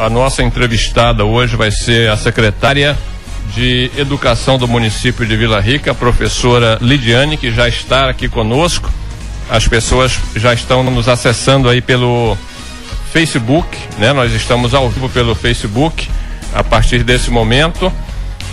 [0.00, 2.96] a nossa entrevistada hoje vai ser a secretária
[3.54, 8.90] de Educação do município de Vila Rica, a professora Lidiane, que já está aqui conosco.
[9.50, 12.36] As pessoas já estão nos acessando aí pelo
[13.12, 14.12] Facebook, né?
[14.12, 16.08] Nós estamos ao vivo pelo Facebook
[16.54, 17.92] a partir desse momento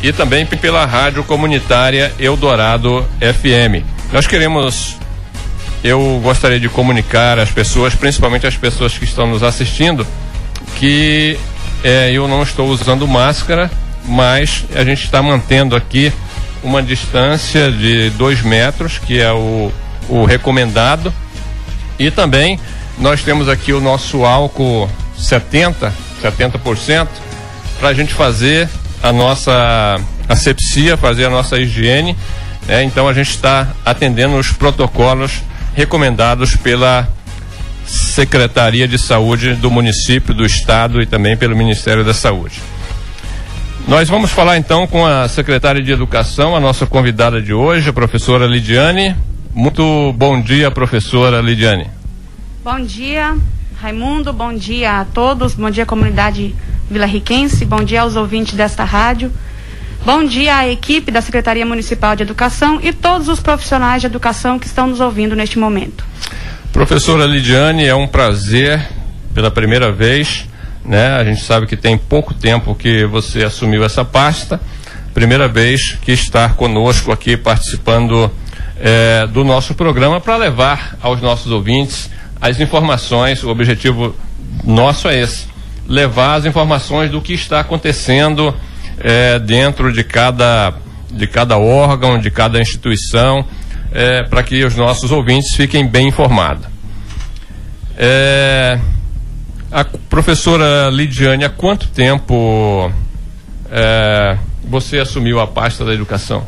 [0.04, 3.86] e também pela rádio comunitária Eldorado FM.
[4.12, 4.98] Nós queremos,
[5.82, 10.06] eu gostaria de comunicar às pessoas, principalmente às pessoas que estão nos assistindo,
[10.80, 11.38] que
[11.84, 13.70] é, eu não estou usando máscara,
[14.06, 16.14] mas a gente está mantendo aqui
[16.64, 19.72] uma distância de dois metros, que é o,
[20.08, 21.14] o recomendado,
[22.00, 22.60] e também
[22.98, 27.08] nós temos aqui o nosso álcool 70, 70%,
[27.80, 28.70] para a gente fazer
[29.02, 32.16] a nossa asepsia, fazer a nossa higiene.
[32.68, 32.84] Né?
[32.84, 35.42] Então a gente está atendendo os protocolos
[35.76, 37.08] recomendados pela
[37.88, 42.62] Secretaria de Saúde do município, do estado e também pelo Ministério da Saúde.
[43.88, 47.94] Nós vamos falar então com a secretária de Educação, a nossa convidada de hoje, a
[47.94, 49.16] professora Lidiane.
[49.54, 51.88] Muito bom dia, professora Lidiane.
[52.62, 53.38] Bom dia,
[53.82, 54.34] Raimundo.
[54.34, 55.54] Bom dia a todos.
[55.54, 56.54] Bom dia, comunidade
[56.92, 57.64] Vila Riquense.
[57.64, 59.32] Bom dia aos ouvintes desta rádio.
[60.06, 64.60] Bom dia à equipe da Secretaria Municipal de Educação e todos os profissionais de educação
[64.60, 66.06] que estão nos ouvindo neste momento.
[66.72, 68.88] Professora Lidiane, é um prazer
[69.34, 70.46] pela primeira vez,
[70.86, 71.16] né?
[71.16, 74.60] A gente sabe que tem pouco tempo que você assumiu essa pasta.
[75.14, 78.32] Primeira vez que está conosco aqui participando
[78.80, 84.16] é, do nosso programa para levar aos nossos ouvintes as informações, o objetivo
[84.64, 85.48] nosso é esse,
[85.88, 88.54] levar as informações do que está acontecendo
[89.00, 90.74] é, dentro de cada,
[91.12, 93.46] de cada órgão, de cada instituição,
[93.92, 96.66] é, para que os nossos ouvintes fiquem bem informados.
[97.98, 98.80] É,
[99.72, 102.92] a professora Lidiane, há quanto tempo
[103.72, 106.46] é, você assumiu a pasta da educação?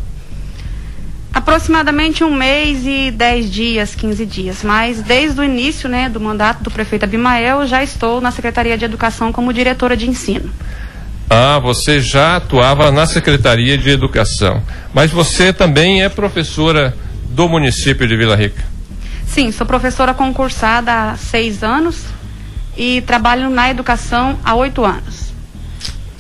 [1.34, 4.64] Aproximadamente um mês e dez dias, 15 dias.
[4.64, 8.86] Mas desde o início né, do mandato do prefeito Abimael, já estou na Secretaria de
[8.86, 10.50] Educação como diretora de ensino.
[11.30, 14.64] Ah, você já atuava na Secretaria de Educação.
[14.92, 16.96] Mas você também é professora
[17.30, 18.64] do município de Vila Rica?
[19.28, 22.04] Sim, sou professora concursada há seis anos
[22.76, 25.32] e trabalho na educação há oito anos.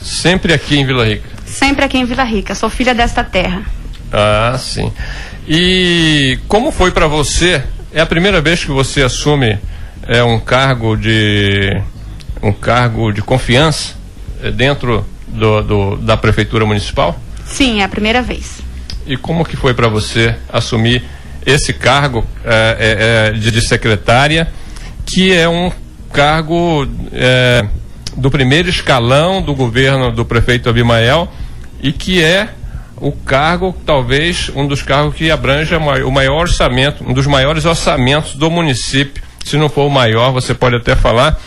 [0.01, 1.27] Sempre aqui em Vila Rica?
[1.45, 2.53] Sempre aqui em Vila Rica.
[2.55, 3.63] Sou filha desta terra.
[4.11, 4.91] Ah, sim.
[5.47, 7.63] E como foi para você?
[7.91, 9.57] É a primeira vez que você assume
[10.07, 11.81] é, um cargo de
[12.41, 13.95] um cargo de confiança
[14.41, 17.19] é, dentro do, do, da prefeitura municipal?
[17.45, 18.61] Sim, é a primeira vez.
[19.09, 21.03] E como que foi para você assumir
[21.43, 24.47] esse cargo é, é, é, de, de, secretária,
[25.03, 25.71] que é um
[26.13, 27.65] cargo é,
[28.15, 31.27] do primeiro escalão do governo do prefeito Abimael
[31.81, 32.49] e que é
[32.97, 38.35] o cargo, talvez, um dos cargos que abrange o maior orçamento, um dos maiores orçamentos
[38.35, 39.23] do município.
[39.43, 41.41] Se não for o maior, você pode até falar,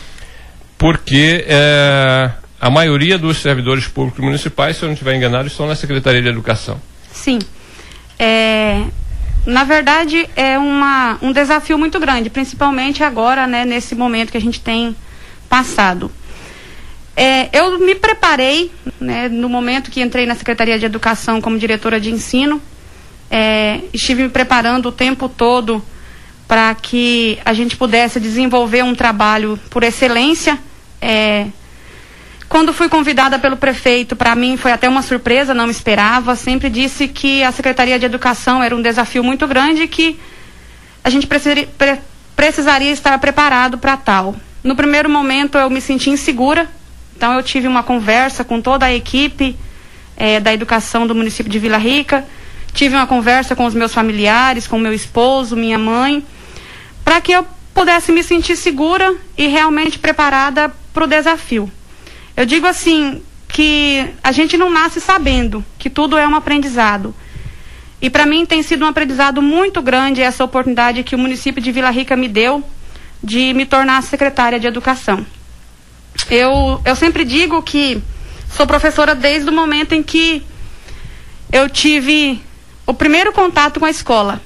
[0.77, 2.29] porque é,
[2.61, 6.29] a maioria dos servidores públicos municipais, se eu não estiver enganado, estão na Secretaria de
[6.29, 6.81] Educação.
[7.13, 7.39] Sim.
[8.19, 8.85] É,
[9.47, 14.41] na verdade, é uma, um desafio muito grande, principalmente agora, né, nesse momento que a
[14.41, 14.97] gente tem
[15.49, 16.11] passado.
[17.17, 22.01] É, eu me preparei, né, no momento que entrei na Secretaria de Educação como diretora
[22.01, 22.61] de ensino,
[23.31, 25.83] é, estive me preparando o tempo todo
[26.47, 30.59] para que a gente pudesse desenvolver um trabalho por excelência.
[31.01, 31.47] É,
[32.53, 36.37] quando fui convidada pelo prefeito, para mim foi até uma surpresa, não esperava.
[36.37, 40.21] Sempre disse que a Secretaria de Educação era um desafio muito grande e que
[41.03, 41.67] a gente precisaria,
[42.37, 44.37] precisaria estar preparado para tal.
[44.63, 46.69] No primeiro momento eu me senti insegura
[47.17, 49.57] então eu tive uma conversa com toda a equipe
[50.15, 52.27] é, da educação do município de Vila Rica,
[52.75, 56.23] tive uma conversa com os meus familiares, com meu esposo, minha mãe,
[57.03, 61.71] para que eu pudesse me sentir segura e realmente preparada para o desafio.
[62.37, 67.15] Eu digo assim que a gente não nasce sabendo que tudo é um aprendizado.
[68.01, 71.71] E para mim tem sido um aprendizado muito grande essa oportunidade que o município de
[71.71, 72.65] Vila Rica me deu
[73.23, 75.25] de me tornar secretária de educação.
[76.29, 78.03] Eu, eu sempre digo que
[78.51, 80.43] sou professora desde o momento em que
[81.53, 82.43] eu tive
[82.87, 84.41] o primeiro contato com a escola,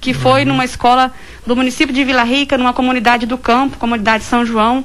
[0.00, 0.48] que foi uhum.
[0.48, 1.12] numa escola
[1.46, 4.84] do município de Vila Rica, numa comunidade do campo, comunidade São João.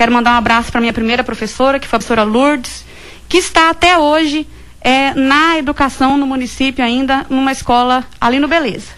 [0.00, 2.86] Quero mandar um abraço para minha primeira professora, que foi a professora Lourdes,
[3.28, 4.48] que está até hoje
[4.80, 8.92] é, na educação no município ainda, numa escola ali no Beleza.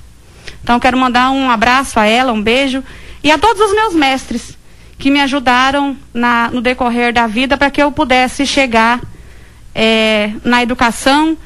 [0.62, 2.84] Então quero mandar um abraço a ela, um beijo,
[3.20, 4.56] e a todos os meus mestres
[4.96, 9.00] que me ajudaram na, no decorrer da vida para que eu pudesse chegar
[9.74, 11.36] é, na educação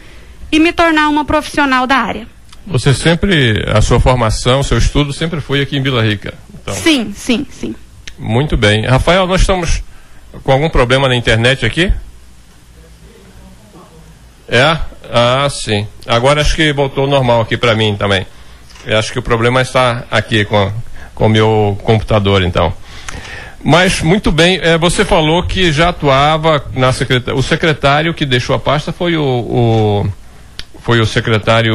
[0.52, 2.28] e me tornar uma profissional da área.
[2.66, 6.34] Você sempre, a sua formação, seu estudo sempre foi aqui em Vila Rica?
[6.52, 6.74] Então.
[6.74, 7.74] Sim, sim, sim.
[8.18, 8.86] Muito bem.
[8.86, 9.82] Rafael, nós estamos
[10.42, 11.92] com algum problema na internet aqui?
[14.48, 14.78] É?
[15.10, 15.86] Ah, sim.
[16.06, 18.26] Agora acho que voltou normal aqui para mim também.
[18.84, 20.72] Eu acho que o problema está aqui com
[21.16, 22.72] o meu computador, então.
[23.62, 27.38] Mas, muito bem, é, você falou que já atuava na secretaria.
[27.38, 30.06] O secretário que deixou a pasta foi o, o
[30.80, 31.74] foi o secretário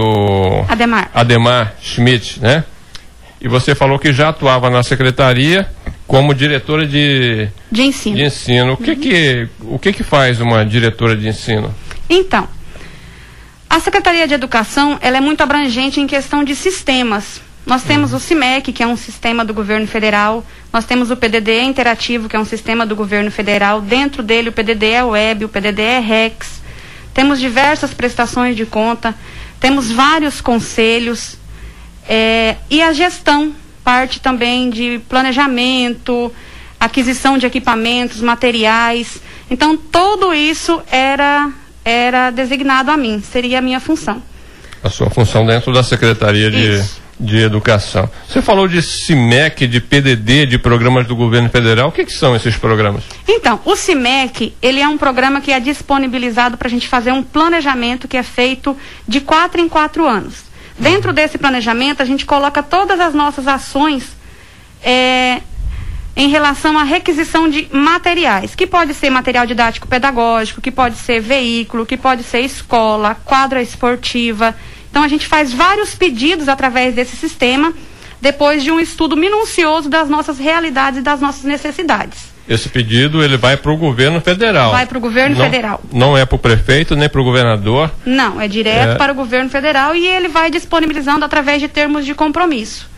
[0.69, 1.11] Ademar.
[1.13, 2.63] Ademar Schmidt, né?
[3.41, 5.69] E você falou que já atuava na secretaria
[6.11, 8.17] como diretora de, de ensino.
[8.17, 8.73] De ensino.
[8.73, 8.99] O, que, uhum.
[8.99, 11.73] que, o que, que faz uma diretora de ensino?
[12.09, 12.49] Então,
[13.69, 17.41] a Secretaria de Educação ela é muito abrangente em questão de sistemas.
[17.65, 21.61] Nós temos o CIMEC, que é um sistema do governo federal, nós temos o PDD
[21.61, 25.49] interativo, que é um sistema do governo federal, dentro dele o PDD é web, o
[25.49, 26.61] PDD é REX,
[27.13, 29.15] temos diversas prestações de conta,
[29.61, 31.37] temos vários conselhos
[32.05, 36.31] é, e a gestão, parte também de planejamento,
[36.79, 39.21] aquisição de equipamentos, materiais.
[39.49, 41.51] Então, tudo isso era,
[41.85, 44.21] era designado a mim, seria a minha função.
[44.83, 47.01] A sua função dentro da Secretaria de.
[47.23, 48.09] De Educação.
[48.27, 51.89] Você falou de CIMEC, de PDD, de programas do governo federal.
[51.89, 53.03] O que, que são esses programas?
[53.27, 57.21] Então, o CIMEC, ele é um programa que é disponibilizado para a gente fazer um
[57.21, 58.75] planejamento que é feito
[59.07, 60.50] de quatro em quatro anos.
[60.77, 64.15] Dentro desse planejamento, a gente coloca todas as nossas ações
[64.83, 65.41] é,
[66.15, 71.19] em relação à requisição de materiais, que pode ser material didático pedagógico, que pode ser
[71.19, 74.55] veículo, que pode ser escola, quadra esportiva,
[74.91, 77.73] então a gente faz vários pedidos através desse sistema,
[78.19, 82.30] depois de um estudo minucioso das nossas realidades e das nossas necessidades.
[82.47, 84.71] Esse pedido ele vai para o governo federal.
[84.71, 85.81] Vai para o governo não, federal.
[85.91, 87.91] Não é para o prefeito nem para o governador.
[88.05, 88.95] Não, é direto é...
[88.95, 92.89] para o governo federal e ele vai disponibilizando através de termos de compromisso.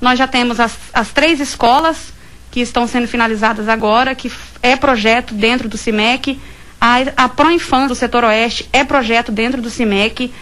[0.00, 2.12] Nós já temos as, as três escolas
[2.50, 4.30] que estão sendo finalizadas agora, que
[4.62, 6.38] é projeto dentro do CIMEC.
[6.80, 10.32] A, a Pro Infância do setor oeste é projeto dentro do CIMEC.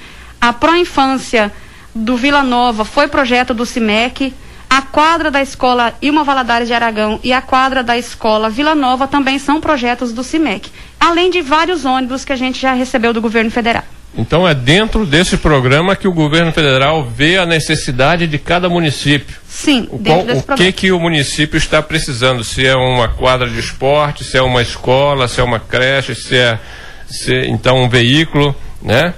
[0.43, 1.53] A Pró-Infância
[1.95, 4.35] do Vila Nova foi projeto do CIMEC.
[4.73, 9.07] A quadra da escola Ilma Valadares de Aragão e a quadra da escola Vila Nova
[9.07, 10.71] também são projetos do CIMEC.
[10.99, 13.85] Além de vários ônibus que a gente já recebeu do governo federal.
[14.17, 19.37] Então é dentro desse programa que o governo federal vê a necessidade de cada município.
[19.47, 20.73] Sim, o dentro qual, desse o programa.
[20.73, 22.43] que que o município está precisando?
[22.43, 26.35] Se é uma quadra de esporte, se é uma escola, se é uma creche, se
[26.35, 26.59] é
[27.07, 29.13] se, então um veículo, né?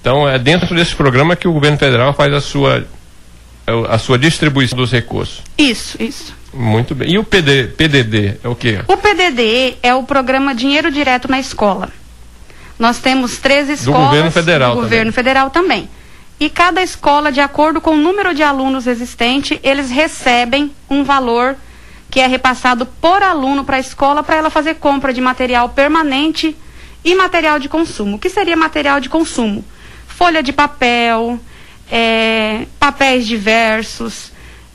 [0.00, 2.86] Então, é dentro desse programa que o governo federal faz a sua,
[3.88, 5.42] a sua distribuição dos recursos.
[5.56, 6.34] Isso, isso.
[6.52, 7.12] Muito bem.
[7.12, 8.80] E o PD, PDD é o quê?
[8.88, 11.90] O PDD é o programa Dinheiro Direto na Escola.
[12.78, 14.00] Nós temos três escolas.
[14.00, 14.70] Do governo federal.
[14.70, 14.88] Do também.
[14.88, 15.88] governo federal também.
[16.40, 21.56] E cada escola, de acordo com o número de alunos existente, eles recebem um valor
[22.10, 26.56] que é repassado por aluno para a escola para ela fazer compra de material permanente
[27.04, 28.16] e material de consumo.
[28.16, 29.64] O que seria material de consumo?
[30.20, 31.40] folha de papel,
[31.90, 34.30] é, papéis diversos,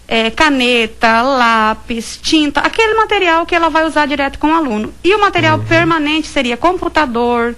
[0.08, 4.94] é, caneta, lápis, tinta, aquele material que ela vai usar direto com o aluno.
[5.04, 5.66] E o material uhum.
[5.66, 7.56] permanente seria computador,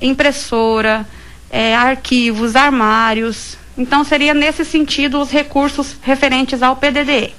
[0.00, 1.06] impressora,
[1.50, 3.56] é, arquivos, armários.
[3.78, 7.34] Então seria nesse sentido os recursos referentes ao PDDE.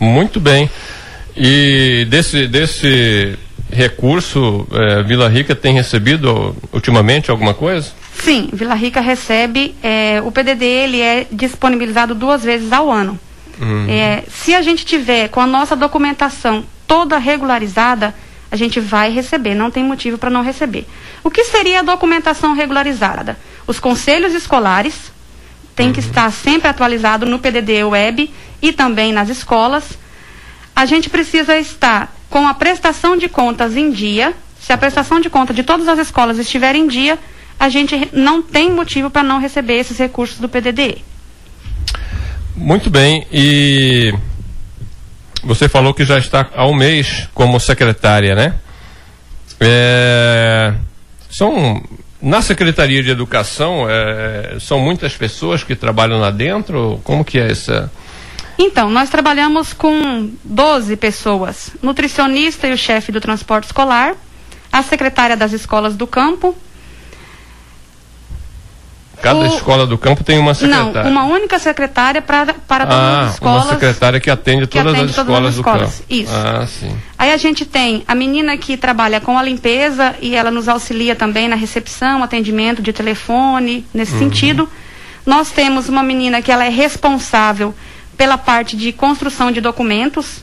[0.00, 0.68] Muito bem.
[1.36, 3.38] E desse, desse
[3.70, 7.92] recurso, é, Vila Rica tem recebido ultimamente alguma coisa?
[8.14, 13.18] Sim, Vila Rica recebe, é, o PDD ele é disponibilizado duas vezes ao ano.
[13.60, 13.86] Uhum.
[13.88, 18.14] É, se a gente tiver com a nossa documentação toda regularizada,
[18.50, 20.86] a gente vai receber, não tem motivo para não receber.
[21.24, 23.38] O que seria a documentação regularizada?
[23.66, 25.10] Os conselhos escolares
[25.74, 25.92] têm uhum.
[25.92, 29.84] que estar sempre atualizado no PDD Web e também nas escolas.
[30.76, 34.34] A gente precisa estar com a prestação de contas em dia.
[34.60, 37.18] Se a prestação de conta de todas as escolas estiver em dia,
[37.62, 41.04] a gente não tem motivo para não receber esses recursos do PDDE.
[42.56, 43.24] Muito bem.
[43.30, 44.12] E
[45.44, 48.54] você falou que já está há um mês como secretária, né?
[49.60, 50.74] É,
[51.30, 51.80] são
[52.20, 57.00] na Secretaria de Educação é, são muitas pessoas que trabalham lá dentro.
[57.04, 57.92] Como que é essa?
[58.58, 64.16] Então, nós trabalhamos com 12 pessoas: nutricionista e o chefe do transporte escolar,
[64.72, 66.56] a secretária das escolas do campo,
[69.22, 71.04] Cada O- escola do campo tem uma secretária.
[71.04, 73.64] Não, uma única secretária para, para todas ah, as escolas.
[73.64, 75.94] uma secretária que atende que todas atende as todas escolas as do escolas.
[75.94, 76.04] campo.
[76.10, 76.32] Isso.
[76.34, 76.96] Ah, sim.
[77.16, 81.14] Aí a gente tem a menina que trabalha com a limpeza e ela nos auxilia
[81.14, 84.68] também na recepção, atendimento de telefone, nesse sentido.
[85.24, 87.72] Nós temos uma menina que ela é responsável
[88.16, 90.42] pela parte de construção de documentos,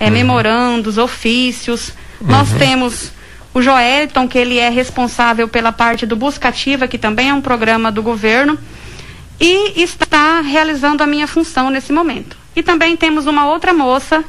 [0.00, 1.92] é, memorandos, ofícios.
[2.20, 3.12] Nós temos
[3.56, 7.40] o Joelton, que ele é responsável pela parte do Busca Ativa, que também é um
[7.40, 8.58] programa do governo,
[9.40, 12.36] e está realizando a minha função nesse momento.
[12.54, 14.22] E também temos uma outra moça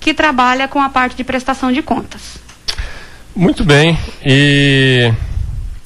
[0.00, 2.38] que trabalha com a parte de prestação de contas.
[3.36, 3.96] Muito bem.
[4.26, 5.12] E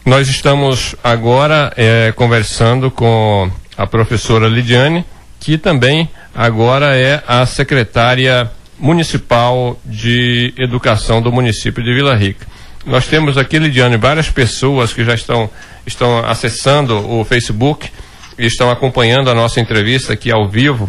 [0.03, 5.05] nós estamos agora eh, conversando com a professora Lidiane,
[5.39, 12.56] que também agora é a secretária municipal de educação do município de Vila Rica.
[12.87, 15.51] Nós temos aqui, Lidiane, várias pessoas que já estão,
[15.85, 17.91] estão acessando o Facebook
[18.39, 20.89] e estão acompanhando a nossa entrevista aqui ao vivo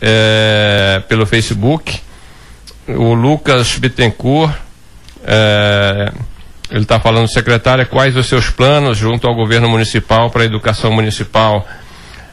[0.00, 2.00] eh, pelo Facebook.
[2.88, 4.54] O Lucas Bittencourt,
[5.26, 6.12] é,
[6.70, 10.92] ele está falando, secretária, quais os seus planos junto ao governo municipal para a educação
[10.92, 11.66] municipal?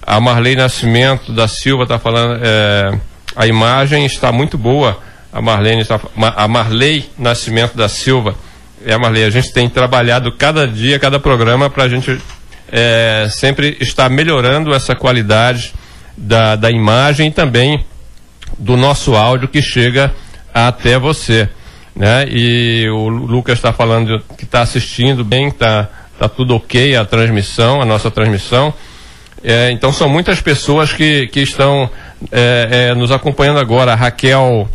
[0.02, 2.98] A Marley Nascimento da Silva está falando, é,
[3.36, 5.00] a imagem está muito boa.
[5.34, 6.00] A Marlene está,
[6.36, 8.36] a Marley Nascimento da Silva.
[8.86, 12.20] É Marley, a gente tem trabalhado cada dia, cada programa para a gente
[12.72, 15.74] é, sempre estar melhorando essa qualidade
[16.18, 17.84] da, da imagem e também
[18.58, 20.14] do nosso áudio que chega
[20.54, 21.50] até você.
[21.96, 22.26] Né?
[22.30, 27.06] E o Lu- Lucas está falando que está assistindo bem, está tá tudo ok a
[27.06, 28.74] transmissão, a nossa transmissão.
[29.44, 31.90] É, então são muitas pessoas que, que estão
[32.32, 33.92] é, é, nos acompanhando agora.
[33.94, 34.70] A Raquel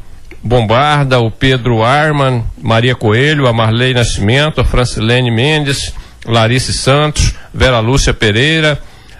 [0.46, 5.92] Bombarda, o Pedro Arman, Maria Coelho, a Marley Nascimento, a Francilene Mendes,
[6.24, 8.78] Larice Santos, Vera Lúcia Pereira,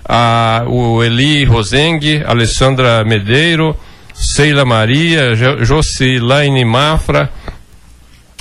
[0.09, 3.76] a, o Eli Rosengue, Alessandra Medeiro,
[4.14, 5.59] Sheila Maria, Jo-
[6.64, 7.28] Mafra,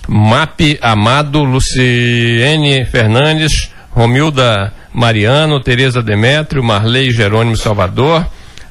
[0.07, 8.25] MAP Amado, Luciene Fernandes, Romilda Mariano, Tereza Demétrio, Marley Jerônimo Salvador,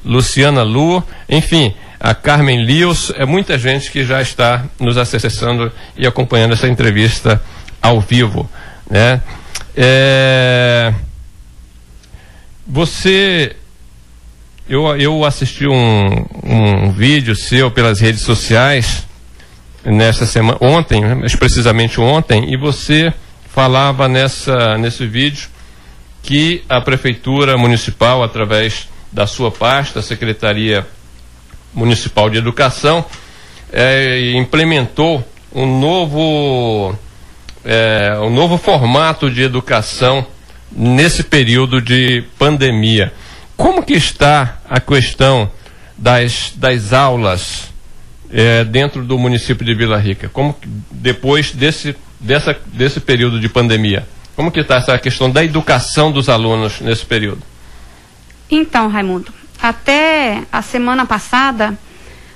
[0.05, 6.05] Luciana Lu, enfim, a Carmen Lios, é muita gente que já está nos acessando e
[6.05, 7.41] acompanhando essa entrevista
[7.81, 8.49] ao vivo,
[8.89, 9.21] né?
[9.75, 10.93] É,
[12.67, 13.55] Você
[14.67, 19.05] eu, eu assisti um, um vídeo seu pelas redes sociais
[19.83, 23.13] nessa semana, ontem, mais precisamente ontem, e você
[23.53, 25.47] falava nessa, nesse vídeo
[26.23, 30.85] que a Prefeitura Municipal, através da sua pasta, a Secretaria
[31.75, 33.05] Municipal de Educação,
[33.71, 36.97] eh, implementou um novo,
[37.63, 40.25] eh, um novo formato de educação
[40.71, 43.13] nesse período de pandemia.
[43.57, 45.51] Como que está a questão
[45.97, 47.71] das, das aulas
[48.31, 50.29] eh, dentro do município de Vila Rica?
[50.29, 50.55] Como
[50.91, 54.07] depois desse, dessa, desse período de pandemia?
[54.35, 57.41] Como que está essa questão da educação dos alunos nesse período?
[58.51, 61.77] Então, Raimundo, até a semana passada,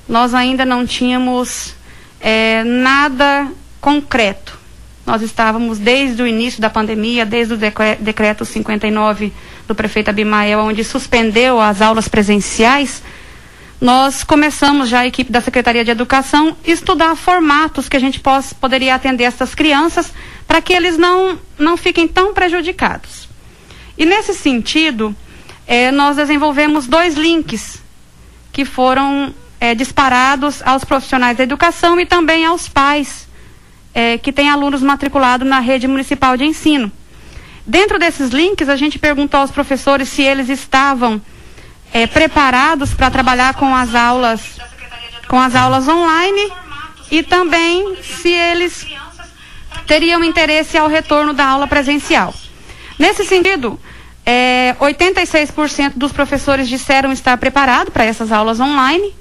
[0.07, 1.75] nós ainda não tínhamos
[2.19, 3.47] eh, nada
[3.79, 4.57] concreto.
[5.05, 9.33] Nós estávamos desde o início da pandemia, desde o decre- decreto 59
[9.67, 13.01] do prefeito Abimael, onde suspendeu as aulas presenciais,
[13.81, 18.53] nós começamos já a equipe da Secretaria de Educação estudar formatos que a gente possa,
[18.55, 20.11] poderia atender essas crianças
[20.45, 23.29] para que eles não, não fiquem tão prejudicados.
[23.97, 25.15] E nesse sentido,
[25.69, 27.79] eh, nós desenvolvemos dois links
[28.51, 33.27] que foram eh, disparados aos profissionais da educação e também aos pais
[33.93, 36.91] eh, que têm alunos matriculados na rede municipal de ensino.
[37.67, 41.21] Dentro desses links, a gente perguntou aos professores se eles estavam
[41.93, 44.57] eh, preparados para trabalhar com as aulas
[45.27, 46.51] com as aulas online
[47.11, 48.87] e também se eles
[49.85, 52.33] teriam interesse ao retorno da aula presencial.
[52.97, 53.79] Nesse sentido,
[54.31, 59.11] é, 86% dos professores disseram estar preparados para essas aulas online.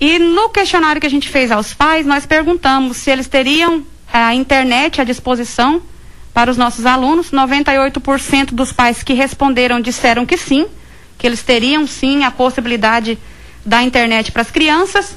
[0.00, 4.34] E no questionário que a gente fez aos pais, nós perguntamos se eles teriam a
[4.34, 5.80] internet à disposição
[6.34, 7.30] para os nossos alunos.
[7.30, 10.66] 98% dos pais que responderam disseram que sim,
[11.16, 13.16] que eles teriam sim a possibilidade
[13.64, 15.16] da internet para as crianças.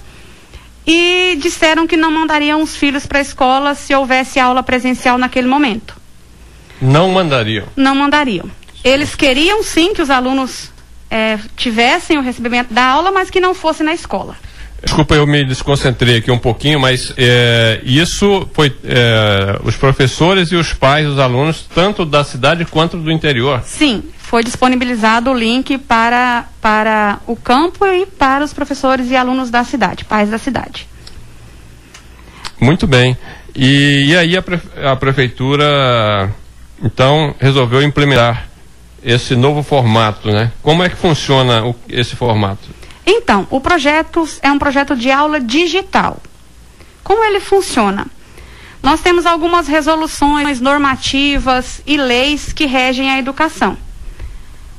[0.85, 5.47] E disseram que não mandariam os filhos para a escola se houvesse aula presencial naquele
[5.47, 5.95] momento
[6.79, 7.65] Não mandariam.
[7.75, 8.47] não mandariam.
[8.85, 10.71] Eles queriam sim que os alunos
[11.09, 14.37] eh, tivessem o recebimento da aula, mas que não fosse na escola.
[14.83, 20.55] Desculpa, eu me desconcentrei aqui um pouquinho, mas é, isso foi é, os professores e
[20.55, 23.63] os pais, os alunos, tanto da cidade quanto do interior.
[23.65, 29.49] Sim, foi disponibilizado o link para, para o campo e para os professores e alunos
[29.49, 30.87] da cidade, pais da cidade.
[32.61, 33.17] Muito bem.
[33.55, 36.31] E, e aí a, pre, a prefeitura,
[36.83, 38.54] então, resolveu implementar
[39.05, 40.51] esse novo formato, né?
[40.63, 42.67] Como é que funciona o, esse formato?
[43.05, 46.17] Então, o projeto é um projeto de aula digital.
[47.03, 48.07] Como ele funciona?
[48.81, 53.77] Nós temos algumas resoluções normativas e leis que regem a educação.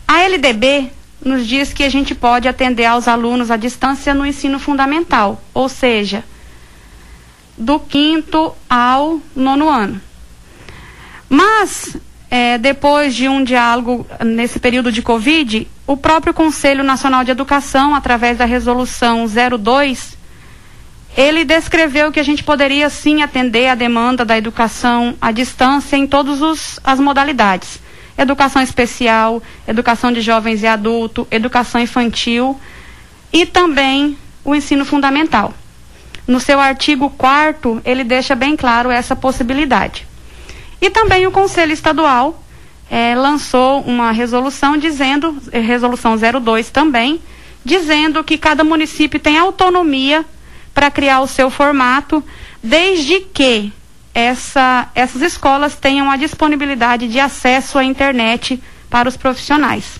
[0.09, 0.91] A LDB
[1.25, 5.69] nos diz que a gente pode atender aos alunos à distância no ensino fundamental, ou
[5.69, 6.25] seja,
[7.57, 10.01] do quinto ao nono ano.
[11.29, 11.97] Mas,
[12.31, 17.95] é, depois de um diálogo nesse período de Covid, o próprio Conselho Nacional de Educação,
[17.95, 20.17] através da resolução 02,
[21.17, 26.07] ele descreveu que a gente poderia sim atender a demanda da educação à distância em
[26.07, 27.81] todas as modalidades.
[28.19, 32.59] Educação especial, educação de jovens e adulto, educação infantil
[33.33, 35.55] e também o ensino fundamental.
[36.27, 40.07] No seu artigo 4 ele deixa bem claro essa possibilidade.
[40.81, 42.43] E também o Conselho Estadual
[42.91, 47.21] é, lançou uma resolução dizendo, eh, resolução 02 também,
[47.65, 50.25] dizendo que cada município tem autonomia
[50.73, 52.23] para criar o seu formato,
[52.63, 53.73] desde que
[54.15, 59.99] essa, essas escolas tenham a disponibilidade de acesso à internet para os profissionais.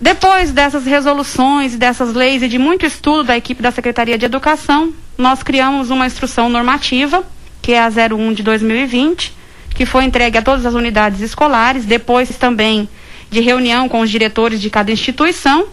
[0.00, 4.94] Depois dessas resoluções, dessas leis e de muito estudo da equipe da Secretaria de Educação,
[5.16, 7.24] nós criamos uma instrução normativa,
[7.60, 9.36] que é a 01 de 2020,
[9.78, 12.88] que foi entregue a todas as unidades escolares, depois também
[13.30, 15.68] de reunião com os diretores de cada instituição.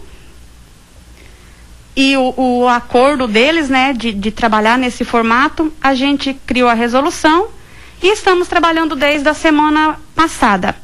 [1.96, 6.74] E o, o acordo deles, né, de, de trabalhar nesse formato, a gente criou a
[6.74, 7.48] resolução
[8.00, 10.76] e estamos trabalhando desde a semana passada.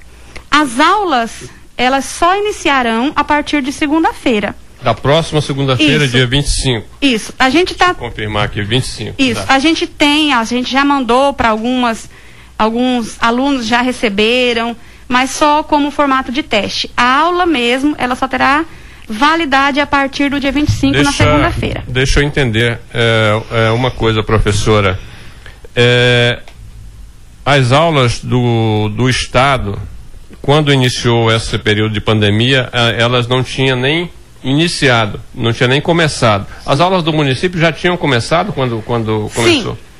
[0.50, 4.56] As aulas elas só iniciarão a partir de segunda-feira.
[4.82, 6.88] Da próxima segunda-feira, dia 25.
[7.00, 7.32] Isso.
[7.38, 7.94] A gente está.
[7.94, 9.14] confirmar aqui, 25.
[9.16, 9.46] Isso.
[9.46, 9.54] Tá.
[9.54, 12.10] A gente tem, a gente já mandou para algumas,
[12.58, 14.76] alguns alunos já receberam,
[15.08, 16.90] mas só como formato de teste.
[16.96, 18.64] A aula mesmo, ela só terá
[19.08, 21.84] validade a partir do dia 25 deixa, na segunda-feira.
[21.88, 24.98] Deixa eu entender é, é uma coisa, professora.
[25.74, 26.40] É,
[27.44, 29.78] as aulas do, do Estado
[30.42, 34.10] quando iniciou esse período de pandemia, elas não tinham nem
[34.42, 36.46] iniciado, não tinha nem começado.
[36.66, 39.74] As aulas do município já tinham começado quando, quando começou?
[39.74, 39.91] Sim.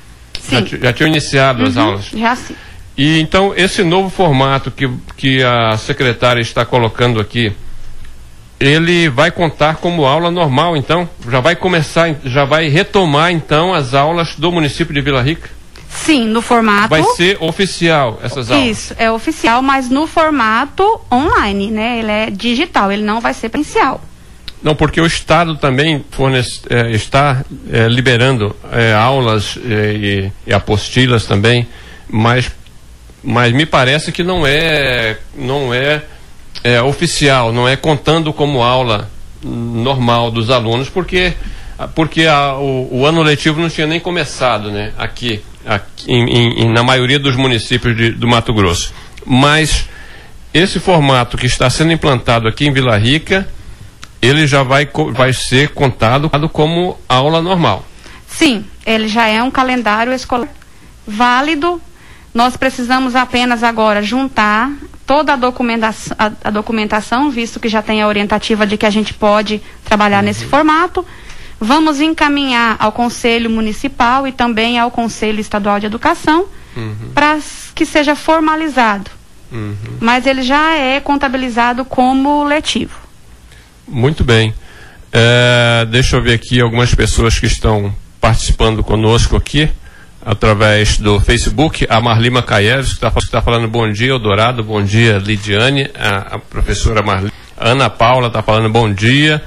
[0.48, 2.04] Já, já tinham iniciado uhum, as aulas?
[2.14, 2.54] Já sim.
[2.96, 7.52] E então, esse novo formato que, que a secretária está colocando aqui,
[8.60, 11.08] ele vai contar como aula normal, então?
[11.28, 15.50] Já vai começar, já vai retomar, então, as aulas do município de Vila Rica?
[15.88, 16.88] Sim, no formato.
[16.88, 18.66] Vai ser oficial essas aulas?
[18.66, 21.98] Isso, é oficial, mas no formato online, né?
[21.98, 24.00] Ele é digital, ele não vai ser presencial.
[24.62, 31.26] Não, porque o Estado também fornece, é, está é, liberando é, aulas e, e, apostilas
[31.26, 31.66] também,
[32.08, 32.50] mas,
[33.24, 36.02] mas me parece que não é, não é,
[36.62, 39.10] é oficial, não é contando como aula
[39.42, 41.32] normal dos alunos, porque,
[41.96, 46.72] porque a, o, o ano letivo não tinha nem começado né, aqui aqui, em, em,
[46.72, 48.92] na maioria dos municípios de, do Mato Grosso.
[49.24, 49.88] Mas
[50.52, 53.48] esse formato que está sendo implantado aqui em Vila Rica,
[54.22, 57.84] ele já vai, vai ser contado como aula normal.
[58.26, 60.48] Sim, ele já é um calendário escolar
[61.06, 61.82] válido.
[62.32, 64.72] Nós precisamos apenas agora juntar
[65.04, 68.90] toda a documentação, a, a documentação, visto que já tem a orientativa de que a
[68.90, 70.24] gente pode trabalhar uhum.
[70.24, 71.04] nesse formato
[71.64, 77.12] Vamos encaminhar ao Conselho Municipal e também ao Conselho Estadual de Educação uhum.
[77.14, 77.38] para
[77.72, 79.08] que seja formalizado.
[79.52, 79.76] Uhum.
[80.00, 82.98] Mas ele já é contabilizado como letivo.
[83.86, 84.54] Muito bem.
[85.12, 89.68] É, deixa eu ver aqui algumas pessoas que estão participando conosco aqui
[90.24, 91.86] através do Facebook.
[91.88, 95.90] A Marli Macaeves, que está tá falando bom dia, Eldorado, bom dia, Lidiane.
[95.98, 97.32] A, a professora Marli.
[97.56, 99.42] Ana Paula está falando bom dia.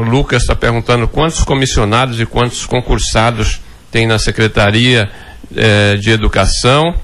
[0.00, 3.60] O Lucas está perguntando quantos comissionados e quantos concursados
[3.90, 5.10] tem na Secretaria
[5.54, 6.94] eh, de Educação.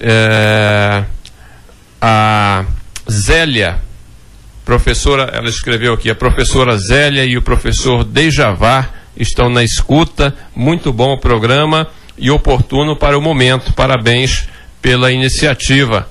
[0.00, 1.04] Eh,
[2.00, 2.64] a
[3.10, 3.78] Zélia,
[4.66, 10.36] professora, ela escreveu aqui, a professora Zélia e o professor Dejavá estão na escuta.
[10.56, 11.86] Muito bom o programa
[12.18, 13.72] e oportuno para o momento.
[13.74, 14.48] Parabéns
[14.82, 16.08] pela iniciativa.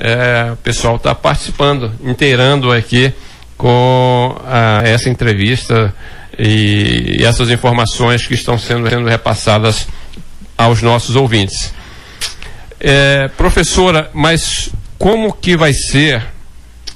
[0.00, 3.14] É, o pessoal está participando, inteirando aqui
[3.56, 5.94] com ah, essa entrevista
[6.36, 9.86] e, e, essas informações que estão sendo, sendo repassadas
[10.58, 11.72] aos nossos ouvintes.
[12.80, 16.35] É, professora, mas como que vai ser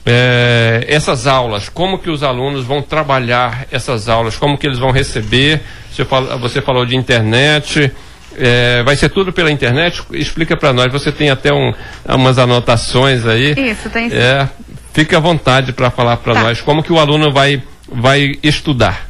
[0.04, 4.90] é, essas aulas, como que os alunos vão trabalhar essas aulas, como que eles vão
[4.90, 5.60] receber.
[5.92, 7.92] Você, fala, você falou de internet.
[8.36, 10.02] É, vai ser tudo pela internet?
[10.12, 10.90] Explica para nós.
[10.92, 11.74] Você tem até um,
[12.08, 13.52] umas anotações aí.
[13.52, 14.16] Isso, tem sim.
[14.16, 14.48] É,
[14.92, 16.42] fique à vontade para falar para tá.
[16.42, 19.08] nós como que o aluno vai, vai estudar.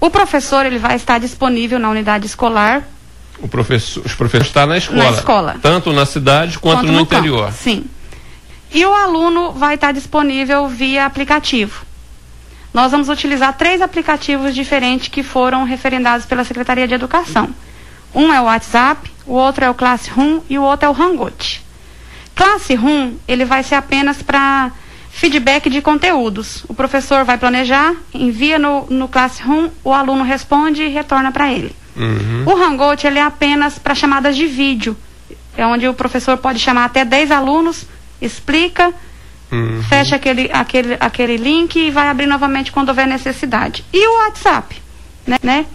[0.00, 2.82] O professor ele vai estar disponível na unidade escolar.
[3.38, 5.04] O professor, os professores estão na escola.
[5.04, 5.56] Na escola.
[5.62, 7.46] Tanto na cidade quanto, quanto no, no, interior.
[7.46, 7.84] Campo, sim.
[8.72, 11.84] E o aluno vai estar disponível via aplicativo.
[12.72, 17.50] Nós vamos utilizar três aplicativos diferentes que foram referendados pela Secretaria de Educação.
[18.14, 21.62] Um é o WhatsApp, o outro é o Classroom e o outro é o Hangout.
[22.34, 24.70] Classroom, ele vai ser apenas para
[25.10, 26.64] feedback de conteúdos.
[26.68, 31.74] O professor vai planejar, envia no, no Classroom, o aluno responde e retorna para ele.
[31.96, 32.44] Uhum.
[32.46, 34.96] O Hangout, ele é apenas para chamadas de vídeo.
[35.56, 37.84] É onde o professor pode chamar até 10 alunos,
[38.20, 38.92] explica,
[39.50, 39.82] uhum.
[39.88, 43.84] fecha aquele, aquele, aquele link e vai abrir novamente quando houver necessidade.
[43.92, 44.80] E o WhatsApp,
[45.26, 45.38] né?
[45.42, 45.66] né?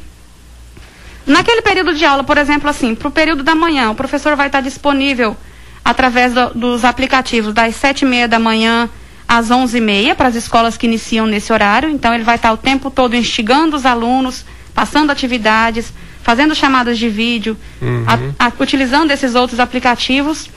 [1.26, 4.48] Naquele período de aula, por exemplo, assim, para o período da manhã, o professor vai
[4.48, 5.36] estar disponível
[5.84, 8.90] através do, dos aplicativos das sete e meia da manhã
[9.28, 11.90] às onze e meia para as escolas que iniciam nesse horário.
[11.90, 17.10] Então, ele vai estar o tempo todo instigando os alunos, passando atividades, fazendo chamadas de
[17.10, 18.06] vídeo, uhum.
[18.38, 20.50] a, a, utilizando esses outros aplicativos.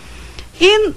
[0.61, 0.92] E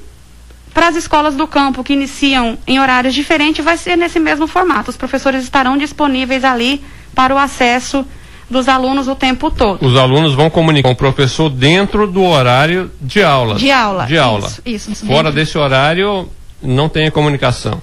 [0.73, 4.89] para as escolas do campo que iniciam em horários diferentes, vai ser nesse mesmo formato.
[4.89, 6.81] Os professores estarão disponíveis ali
[7.13, 8.05] para o acesso
[8.49, 9.85] dos alunos o tempo todo.
[9.85, 13.55] Os alunos vão comunicar com o professor dentro do horário de aula.
[13.55, 14.05] De aula.
[14.05, 14.51] De aula.
[14.65, 15.05] Isso, isso.
[15.05, 16.29] Fora desse horário,
[16.61, 17.81] não tem a comunicação.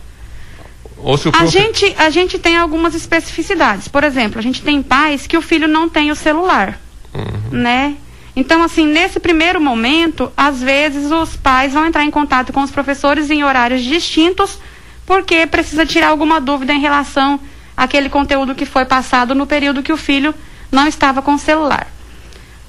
[0.98, 1.46] Ou se o profe...
[1.46, 3.88] a, gente, a gente tem algumas especificidades.
[3.88, 6.78] Por exemplo, a gente tem pais que o filho não tem o celular.
[7.14, 7.58] Uhum.
[7.58, 7.96] Né?
[8.38, 12.70] Então, assim, nesse primeiro momento, às vezes os pais vão entrar em contato com os
[12.70, 14.60] professores em horários distintos,
[15.04, 17.40] porque precisa tirar alguma dúvida em relação
[17.76, 20.32] àquele conteúdo que foi passado no período que o filho
[20.70, 21.88] não estava com o celular.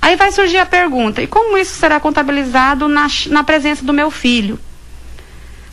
[0.01, 4.09] Aí vai surgir a pergunta: e como isso será contabilizado na, na presença do meu
[4.09, 4.59] filho?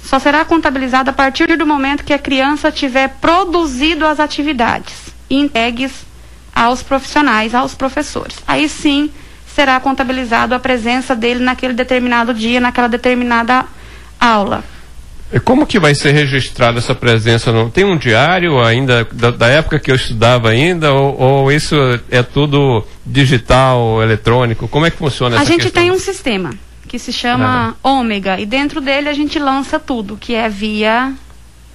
[0.03, 4.93] Só será contabilizado a partir do momento que a criança tiver produzido as atividades
[5.31, 6.05] entregues
[6.55, 8.37] aos profissionais, aos professores.
[8.47, 9.11] Aí sim
[9.57, 13.65] será contabilizado a presença dele naquele determinado dia, naquela determinada
[14.21, 14.63] aula.
[15.33, 17.51] E como que vai ser registrada essa presença?
[17.51, 17.71] No...
[17.71, 21.75] Tem um diário ainda da, da, época que eu estudava ainda ou, ou, isso
[22.11, 24.69] é tudo digital, eletrônico?
[24.69, 25.83] Como é que funciona a gente questão?
[25.83, 26.51] tem um sistema
[26.87, 27.89] que se chama ah.
[27.89, 31.15] Ômega e dentro dele a gente lança tudo que é via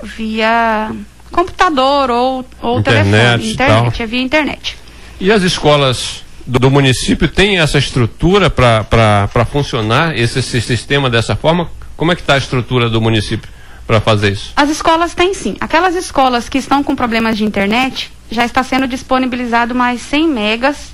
[0.03, 0.91] via
[1.31, 4.77] computador ou, ou internet, telefone, internet, é via internet.
[5.19, 11.35] E as escolas do, do município têm essa estrutura para funcionar esse, esse sistema dessa
[11.35, 11.69] forma?
[11.95, 13.49] Como é que está a estrutura do município
[13.85, 14.53] para fazer isso?
[14.55, 15.55] As escolas têm sim.
[15.59, 20.91] Aquelas escolas que estão com problemas de internet, já está sendo disponibilizado mais 100 megas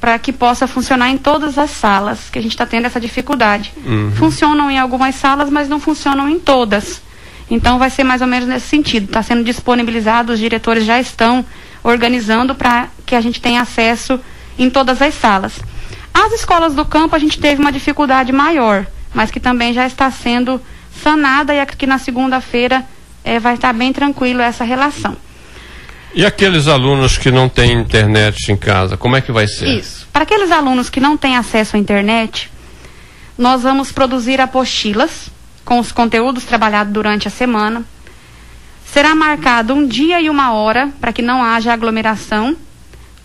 [0.00, 3.72] para que possa funcionar em todas as salas, que a gente está tendo essa dificuldade.
[3.84, 4.12] Uhum.
[4.14, 7.02] Funcionam em algumas salas, mas não funcionam em todas.
[7.50, 9.06] Então vai ser mais ou menos nesse sentido.
[9.06, 11.44] Está sendo disponibilizado, os diretores já estão
[11.82, 14.20] organizando para que a gente tenha acesso
[14.58, 15.60] em todas as salas.
[16.12, 20.10] As escolas do campo a gente teve uma dificuldade maior mas que também já está
[20.10, 20.60] sendo
[21.02, 22.84] sanada e aqui na segunda-feira
[23.24, 25.16] é, vai estar bem tranquilo essa relação.
[26.14, 29.68] E aqueles alunos que não têm internet em casa, como é que vai ser?
[29.68, 30.08] Isso.
[30.12, 32.50] Para aqueles alunos que não têm acesso à internet,
[33.36, 35.30] nós vamos produzir apostilas
[35.64, 37.84] com os conteúdos trabalhados durante a semana.
[38.86, 42.56] Será marcado um dia e uma hora para que não haja aglomeração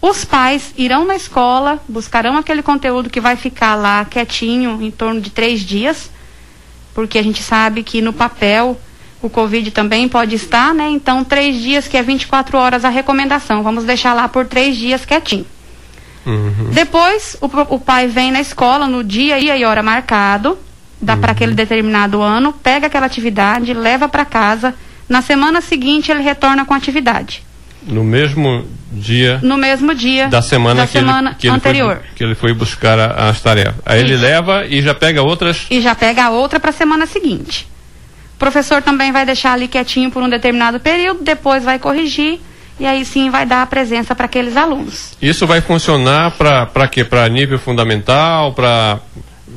[0.05, 5.21] os pais irão na escola, buscarão aquele conteúdo que vai ficar lá quietinho em torno
[5.21, 6.11] de três dias,
[6.93, 8.77] porque a gente sabe que no papel
[9.21, 10.89] o Covid também pode estar, né?
[10.89, 13.63] Então, três dias, que é 24 horas a recomendação.
[13.63, 15.45] Vamos deixar lá por três dias quietinho.
[16.25, 16.71] Uhum.
[16.73, 20.57] Depois, o, o, pai vem na escola no dia e hora marcado,
[20.99, 21.21] dá uhum.
[21.21, 24.75] para aquele determinado ano, pega aquela atividade, leva para casa.
[25.07, 27.41] Na semana seguinte, ele retorna com a atividade.
[27.87, 29.39] No mesmo dia.
[29.41, 30.27] No mesmo dia.
[30.27, 31.91] Da semana, da que, semana ele, que anterior.
[31.91, 33.75] Ele foi, que ele foi buscar a, as tarefas.
[33.85, 34.13] Aí Isso.
[34.13, 35.65] ele leva e já pega outras.
[35.69, 37.67] E já pega a outra para a semana seguinte.
[38.35, 42.39] O professor também vai deixar ali quietinho por um determinado período, depois vai corrigir
[42.79, 45.15] e aí sim vai dar a presença para aqueles alunos.
[45.21, 47.03] Isso vai funcionar para quê?
[47.03, 48.99] Para nível fundamental, para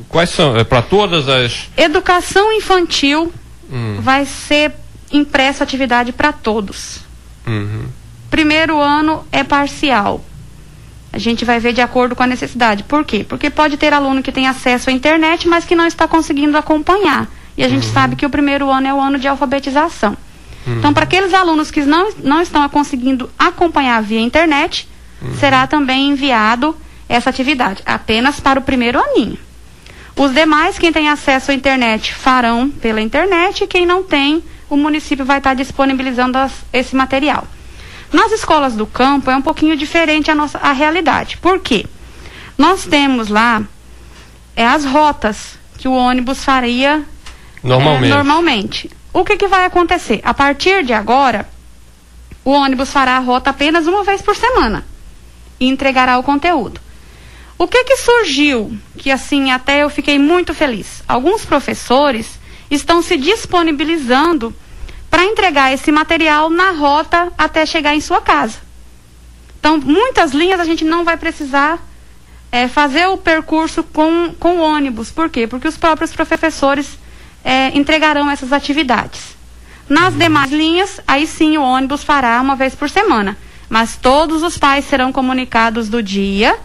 [0.07, 0.55] quais são?
[0.55, 3.33] É para todas as Educação infantil
[3.71, 3.97] hum.
[3.99, 4.73] vai ser
[5.11, 6.99] impressa atividade para todos.
[7.45, 7.85] Uhum.
[8.29, 10.23] Primeiro ano é parcial.
[11.11, 12.83] A gente vai ver de acordo com a necessidade.
[12.83, 13.25] Por quê?
[13.27, 17.27] Porque pode ter aluno que tem acesso à internet, mas que não está conseguindo acompanhar.
[17.57, 17.93] E a gente uhum.
[17.93, 20.15] sabe que o primeiro ano é o ano de alfabetização.
[20.67, 20.77] Uhum.
[20.77, 24.87] Então, para aqueles alunos que não, não estão conseguindo acompanhar via internet,
[25.21, 25.33] uhum.
[25.35, 26.75] será também enviado
[27.09, 29.39] essa atividade, apenas para o primeiro aninho.
[30.15, 34.75] Os demais, quem tem acesso à internet, farão pela internet, e quem não tem, o
[34.75, 37.47] município vai estar disponibilizando as, esse material.
[38.11, 41.37] Nas escolas do campo é um pouquinho diferente a nossa a realidade.
[41.37, 41.85] Por quê?
[42.57, 43.63] Nós temos lá
[44.55, 47.05] é, as rotas que o ônibus faria
[47.63, 48.11] normalmente.
[48.11, 48.91] É, normalmente.
[49.13, 50.21] O que, que vai acontecer?
[50.23, 51.47] A partir de agora,
[52.43, 54.85] o ônibus fará a rota apenas uma vez por semana
[55.59, 56.79] e entregará o conteúdo.
[57.57, 61.03] O que que surgiu que assim até eu fiquei muito feliz?
[61.07, 62.39] Alguns professores
[62.69, 64.55] estão se disponibilizando
[65.09, 68.59] para entregar esse material na rota até chegar em sua casa.
[69.59, 71.79] Então, muitas linhas a gente não vai precisar
[72.51, 75.11] é, fazer o percurso com, com ônibus.
[75.11, 75.47] Por quê?
[75.47, 76.97] Porque os próprios professores
[77.43, 79.35] é, entregarão essas atividades.
[79.89, 83.37] Nas demais linhas, aí sim o ônibus fará uma vez por semana.
[83.69, 86.57] Mas todos os pais serão comunicados do dia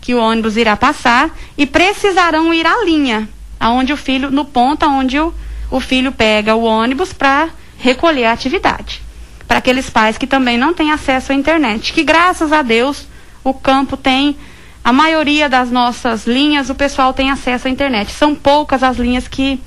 [0.00, 3.28] que o ônibus irá passar e precisarão ir à linha,
[3.58, 5.32] aonde o filho, no ponto onde o,
[5.70, 7.48] o filho pega o ônibus para
[7.82, 9.02] recolher a atividade.
[9.46, 13.06] Para aqueles pais que também não têm acesso à internet, que graças a Deus
[13.44, 14.36] o campo tem,
[14.84, 18.12] a maioria das nossas linhas o pessoal tem acesso à internet.
[18.12, 19.60] São poucas as linhas que,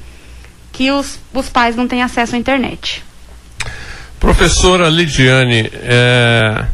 [0.72, 3.04] que os, os pais não têm acesso à internet.
[4.20, 6.66] Professora Lidiane, é,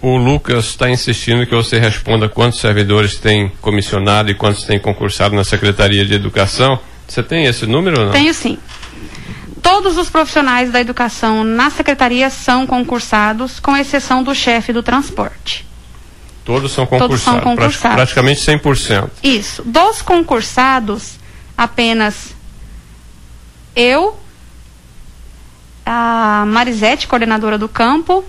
[0.00, 5.34] o Lucas está insistindo que você responda quantos servidores tem comissionado e quantos tem concursado
[5.34, 6.78] na Secretaria de Educação.
[7.06, 8.12] Você tem esse número ou não?
[8.12, 8.58] Tenho sim.
[9.62, 15.66] Todos os profissionais da educação na secretaria são concursados, com exceção do chefe do transporte.
[16.44, 17.96] Todos são concursados, Todos são concursados.
[17.96, 19.10] praticamente 100%.
[19.22, 19.62] Isso.
[19.64, 21.18] Dos concursados,
[21.56, 22.34] apenas
[23.76, 24.18] eu,
[25.84, 28.24] a Marisete, coordenadora do campo,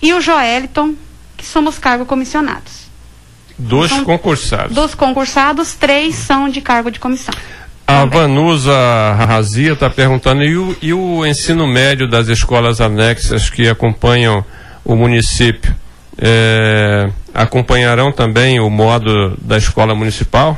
[0.00, 0.94] e o Joeliton,
[1.36, 2.84] que somos cargo comissionados.
[3.58, 4.74] Dos então, concursados.
[4.74, 7.34] Dos concursados, três são de cargo de comissão.
[7.86, 8.20] A também.
[8.20, 14.44] Vanusa Razia está perguntando, e o, e o ensino médio das escolas anexas que acompanham
[14.84, 15.74] o município,
[16.18, 20.56] é, acompanharão também o modo da escola municipal?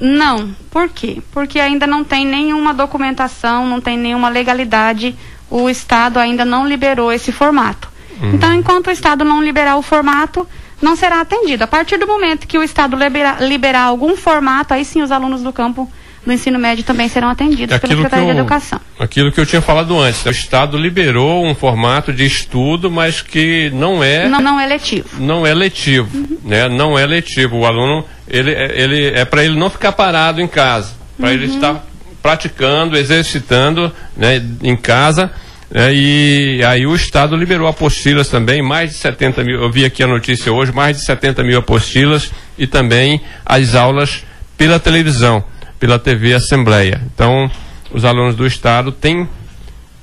[0.00, 0.54] Não.
[0.70, 1.22] Por quê?
[1.32, 5.14] Porque ainda não tem nenhuma documentação, não tem nenhuma legalidade,
[5.48, 7.88] o Estado ainda não liberou esse formato.
[8.20, 8.34] Uhum.
[8.34, 10.48] Então, enquanto o Estado não liberar o formato,
[10.80, 11.64] não será atendido.
[11.64, 15.42] A partir do momento que o Estado liberar, liberar algum formato, aí sim os alunos
[15.42, 15.90] do campo
[16.24, 18.80] do ensino médio também serão atendidos pela Secretaria eu, de Educação.
[18.98, 23.70] Aquilo que eu tinha falado antes, o Estado liberou um formato de estudo, mas que
[23.70, 25.08] não é não, não é letivo.
[25.18, 26.38] Não é letivo, uhum.
[26.44, 26.68] né?
[26.68, 27.58] Não é letivo.
[27.58, 31.32] O aluno ele, ele é para ele não ficar parado em casa, para uhum.
[31.32, 31.84] ele estar
[32.22, 35.32] praticando, exercitando, né, em casa
[35.74, 40.02] é, e aí o Estado liberou apostilas também, mais de 70 mil, eu vi aqui
[40.02, 44.22] a notícia hoje, mais de 70 mil apostilas e também as aulas
[44.58, 45.42] pela televisão,
[45.82, 47.02] pela TV Assembleia.
[47.12, 47.50] Então,
[47.90, 49.28] os alunos do Estado têm,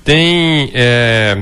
[0.03, 1.41] têm, é,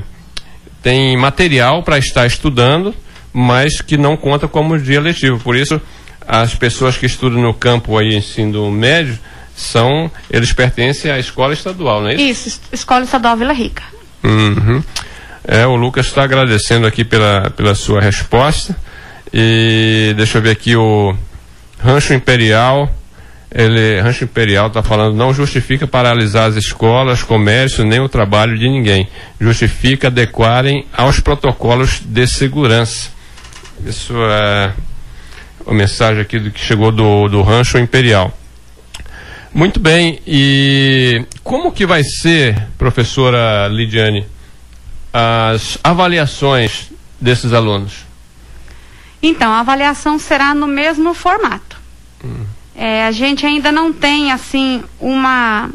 [0.84, 2.94] têm material para estar estudando,
[3.34, 5.40] mas que não conta como dia letivo.
[5.40, 5.82] Por isso,
[6.28, 9.18] as pessoas que estudam no campo aí, ensino médio,
[9.56, 12.48] são, eles pertencem à escola estadual, não é isso?
[12.48, 13.82] Isso, Escola Estadual Vila Rica.
[14.24, 14.84] Uhum.
[15.48, 18.78] É, o Lucas está agradecendo aqui pela, pela sua resposta.
[19.34, 21.16] E deixa eu ver aqui o
[21.80, 22.88] Rancho Imperial.
[23.50, 28.68] Ele, Rancho Imperial está falando, não justifica paralisar as escolas, comércio, nem o trabalho de
[28.68, 29.08] ninguém.
[29.40, 33.10] Justifica adequarem aos protocolos de segurança.
[33.86, 34.74] Isso é
[35.66, 38.38] a mensagem aqui do que chegou do, do Rancho Imperial.
[39.54, 44.26] Muito bem, e como que vai ser, professora Lidiane,
[45.12, 48.06] as avaliações desses alunos?
[49.24, 51.78] Então, a avaliação será no mesmo formato.
[52.24, 52.46] Hum.
[52.78, 55.68] É, a gente ainda não tem, assim, uma,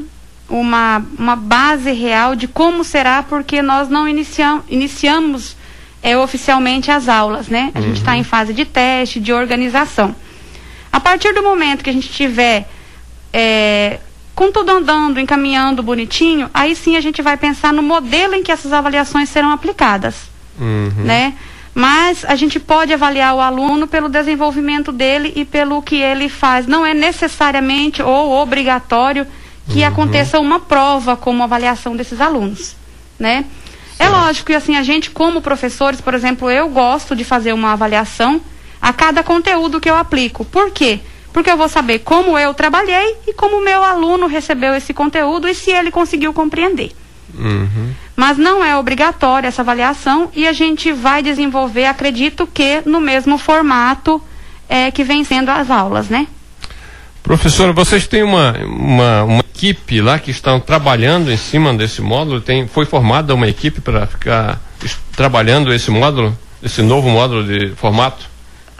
[0.48, 5.56] uma, uma base real de como será, porque nós não iniciam, iniciamos
[6.00, 7.72] é, oficialmente as aulas, né?
[7.74, 7.84] A uhum.
[7.86, 10.14] gente está em fase de teste, de organização.
[10.92, 12.68] A partir do momento que a gente tiver
[13.32, 13.98] é,
[14.34, 18.52] com tudo andando, encaminhando bonitinho, aí sim a gente vai pensar no modelo em que
[18.52, 21.04] essas avaliações serão aplicadas, uhum.
[21.04, 21.34] né?
[21.74, 26.66] Mas a gente pode avaliar o aluno pelo desenvolvimento dele e pelo que ele faz.
[26.66, 29.26] Não é necessariamente ou obrigatório
[29.68, 29.86] que uhum.
[29.86, 32.76] aconteça uma prova como avaliação desses alunos,
[33.18, 33.44] né?
[33.98, 37.72] É lógico que assim a gente como professores, por exemplo, eu gosto de fazer uma
[37.72, 38.40] avaliação
[38.80, 40.44] a cada conteúdo que eu aplico.
[40.44, 40.98] Por quê?
[41.32, 45.48] Porque eu vou saber como eu trabalhei e como o meu aluno recebeu esse conteúdo
[45.48, 46.90] e se ele conseguiu compreender.
[47.34, 47.94] Uhum.
[48.22, 53.36] Mas não é obrigatória essa avaliação e a gente vai desenvolver, acredito que, no mesmo
[53.36, 54.22] formato
[54.68, 56.28] é, que vem sendo as aulas, né?
[57.20, 62.40] Professora, vocês têm uma, uma, uma, equipe lá que estão trabalhando em cima desse módulo?
[62.40, 64.60] Tem, foi formada uma equipe para ficar
[65.16, 68.30] trabalhando esse módulo, esse novo módulo de formato?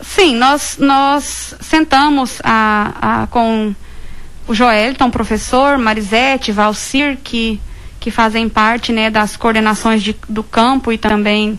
[0.00, 3.74] Sim, nós, nós sentamos a, a, com
[4.46, 7.61] o Joelton, professor, Marisete, Valcir, que,
[8.02, 11.56] que fazem parte né, das coordenações de, do campo e também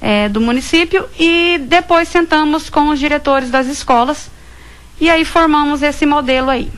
[0.00, 4.30] é, do município, e depois sentamos com os diretores das escolas
[4.98, 6.72] e aí formamos esse modelo aí.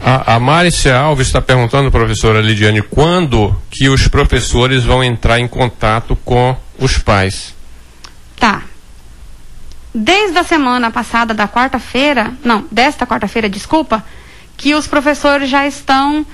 [0.00, 5.46] A, a Márcia Alves está perguntando, professora Lidiane, quando que os professores vão entrar em
[5.46, 7.54] contato com os pais?
[8.36, 8.62] Tá.
[9.94, 14.04] Desde a semana passada, da quarta-feira, não, desta quarta-feira, desculpa,
[14.56, 16.26] que os professores já estão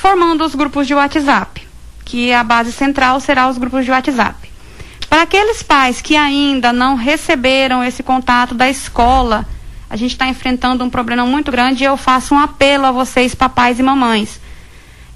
[0.00, 1.66] formando os grupos de WhatsApp,
[2.04, 4.48] que a base central será os grupos de WhatsApp.
[5.10, 9.44] Para aqueles pais que ainda não receberam esse contato da escola,
[9.90, 13.34] a gente está enfrentando um problema muito grande e eu faço um apelo a vocês,
[13.34, 14.40] papais e mamães.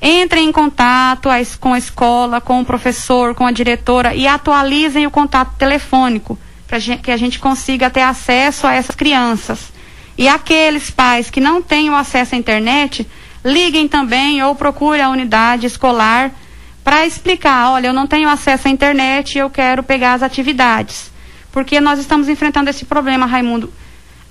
[0.00, 1.28] Entrem em contato
[1.60, 6.80] com a escola, com o professor, com a diretora e atualizem o contato telefônico para
[6.80, 9.72] que a gente consiga ter acesso a essas crianças.
[10.18, 13.06] E aqueles pais que não têm o acesso à internet,
[13.44, 16.30] liguem também ou procurem a unidade escolar
[16.84, 21.10] para explicar, olha, eu não tenho acesso à internet e eu quero pegar as atividades.
[21.52, 23.72] Porque nós estamos enfrentando esse problema, Raimundo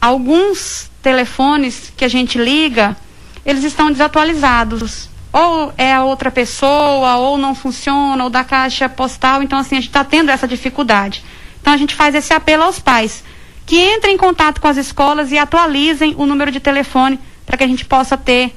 [0.02, 2.98] alguns telefones que a gente liga,
[3.46, 5.10] eles estão desatualizados.
[5.32, 9.42] Ou é a outra pessoa, ou não funciona, ou da caixa postal.
[9.44, 11.24] Então, assim, a gente está tendo essa dificuldade.
[11.62, 13.24] Então, a gente faz esse apelo aos pais
[13.66, 17.64] que entrem em contato com as escolas e atualizem o número de telefone para que
[17.64, 18.54] a gente possa ter,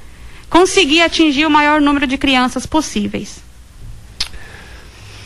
[0.48, 3.42] conseguir atingir o maior número de crianças possíveis.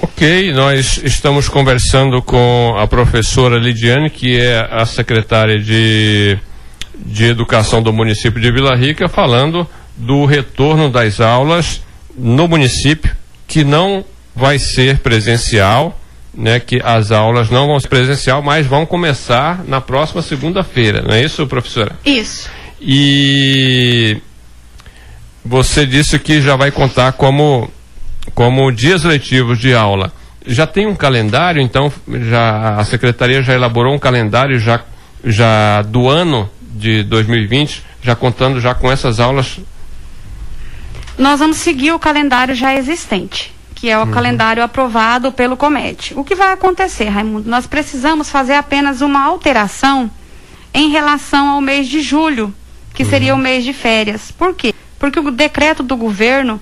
[0.01, 6.39] Ok, nós estamos conversando com a professora Lidiane, que é a secretária de,
[6.95, 11.83] de Educação do município de Vila Rica, falando do retorno das aulas
[12.17, 13.15] no município,
[13.47, 14.05] que não
[14.35, 16.01] vai ser presencial,
[16.33, 21.15] né, que as aulas não vão ser presencial, mas vão começar na próxima segunda-feira, não
[21.15, 21.97] é isso, professora?
[22.05, 22.49] Isso.
[22.81, 24.19] E
[25.45, 27.71] você disse que já vai contar como
[28.35, 30.13] como dias letivos de aula.
[30.47, 31.93] Já tem um calendário, então
[32.31, 34.81] já a secretaria já elaborou um calendário já,
[35.25, 39.59] já do ano de 2020, já contando já com essas aulas.
[41.19, 44.11] Nós vamos seguir o calendário já existente, que é o uhum.
[44.11, 46.15] calendário aprovado pelo Comete.
[46.17, 47.51] O que vai acontecer, Raimundo?
[47.51, 50.11] Nós precisamos fazer apenas uma alteração
[50.73, 52.55] em relação ao mês de julho,
[52.95, 53.11] que uhum.
[53.11, 54.31] seria o mês de férias.
[54.31, 54.73] Por quê?
[54.99, 56.61] Porque o decreto do governo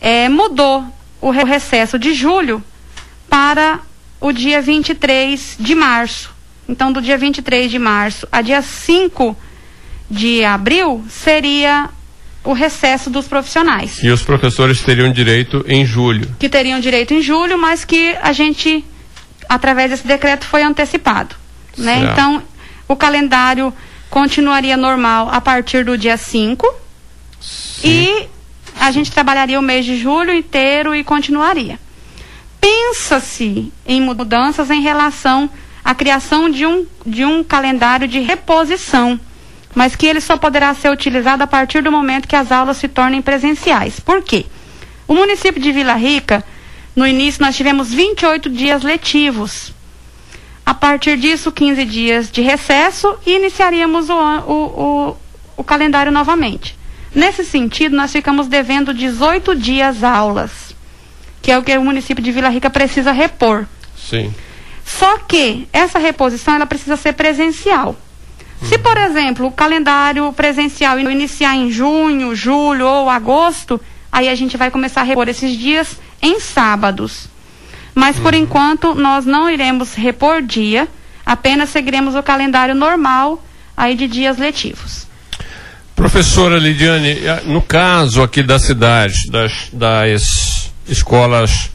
[0.00, 0.84] é, mudou
[1.20, 2.62] o recesso de julho
[3.28, 3.80] para
[4.20, 6.30] o dia 23 de março.
[6.68, 9.36] Então, do dia 23 de março a dia 5
[10.10, 11.90] de abril seria
[12.42, 14.02] o recesso dos profissionais.
[14.02, 16.34] E os professores teriam direito em julho.
[16.38, 18.84] Que teriam direito em julho, mas que a gente,
[19.48, 21.34] através desse decreto, foi antecipado.
[21.76, 22.08] Né?
[22.10, 22.42] Então,
[22.88, 23.72] o calendário
[24.08, 26.66] continuaria normal a partir do dia 5
[27.82, 28.28] e
[28.78, 31.78] a gente trabalharia o mês de julho inteiro e continuaria.
[32.60, 35.48] Pensa-se em mudanças em relação
[35.84, 39.18] à criação de um, de um calendário de reposição,
[39.74, 42.88] mas que ele só poderá ser utilizado a partir do momento que as aulas se
[42.88, 43.98] tornem presenciais.
[43.98, 44.46] Por quê?
[45.08, 46.44] O município de Vila Rica,
[46.94, 49.72] no início, nós tivemos 28 dias letivos.
[50.64, 55.16] A partir disso, 15 dias de recesso e iniciaríamos o, o, o,
[55.56, 56.79] o calendário novamente.
[57.14, 60.74] Nesse sentido, nós ficamos devendo 18 dias aulas,
[61.42, 63.66] que é o que o município de Vila Rica precisa repor.
[63.96, 64.32] Sim.
[64.84, 67.96] Só que essa reposição ela precisa ser presencial.
[68.60, 68.68] Uhum.
[68.68, 74.56] Se, por exemplo, o calendário presencial iniciar em junho, julho ou agosto, aí a gente
[74.56, 77.28] vai começar a repor esses dias em sábados.
[77.94, 78.22] Mas, uhum.
[78.22, 80.88] por enquanto, nós não iremos repor dia,
[81.26, 83.42] apenas seguiremos o calendário normal
[83.76, 85.09] aí de dias letivos.
[86.00, 91.70] Professora Lidiane, no caso aqui da cidade, das, das escolas,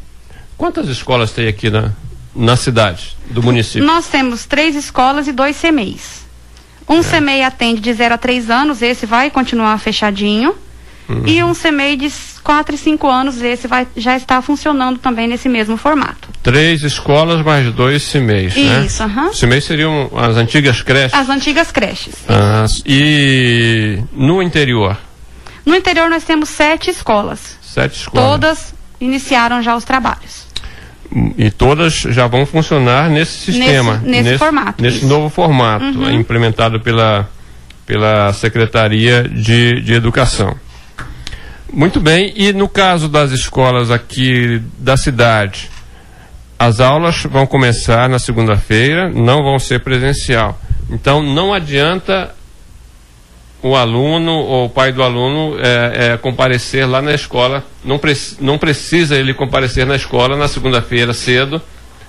[0.58, 1.92] quantas escolas tem aqui na,
[2.36, 3.86] na cidade, do município?
[3.86, 6.26] Nós temos três escolas e dois CMEIs.
[6.90, 7.04] Um é.
[7.04, 10.56] CMEI atende de 0 a 3 anos, esse vai continuar fechadinho.
[11.08, 11.24] Uhum.
[11.26, 12.12] E um CMEI de
[12.44, 16.30] 4 e 5 anos, esse vai, já está funcionando também nesse mesmo formato.
[16.42, 18.86] Três escolas mais dois CMEIs, né?
[18.86, 19.28] Isso, aham.
[19.28, 19.32] Uhum.
[19.32, 21.14] CMEIs seriam as antigas creches?
[21.14, 22.16] As antigas creches.
[22.28, 24.98] Ah, e no interior?
[25.66, 27.58] No interior nós temos sete escolas.
[27.62, 28.30] Sete escolas.
[28.30, 30.46] Todas iniciaram já os trabalhos.
[31.38, 33.94] E todas já vão funcionar nesse sistema.
[33.94, 34.84] Nesse, nesse, nesse formato.
[34.84, 35.08] Nesse isso.
[35.08, 36.12] novo formato, uhum.
[36.12, 37.30] implementado pela,
[37.86, 40.56] pela Secretaria de, de Educação.
[41.76, 45.70] Muito bem, e no caso das escolas aqui da cidade,
[46.58, 50.58] as aulas vão começar na segunda-feira, não vão ser presencial.
[50.90, 52.34] Então não adianta
[53.62, 57.62] o aluno ou o pai do aluno é, é, comparecer lá na escola.
[57.84, 61.62] Não, pre não precisa ele comparecer na escola na segunda-feira cedo.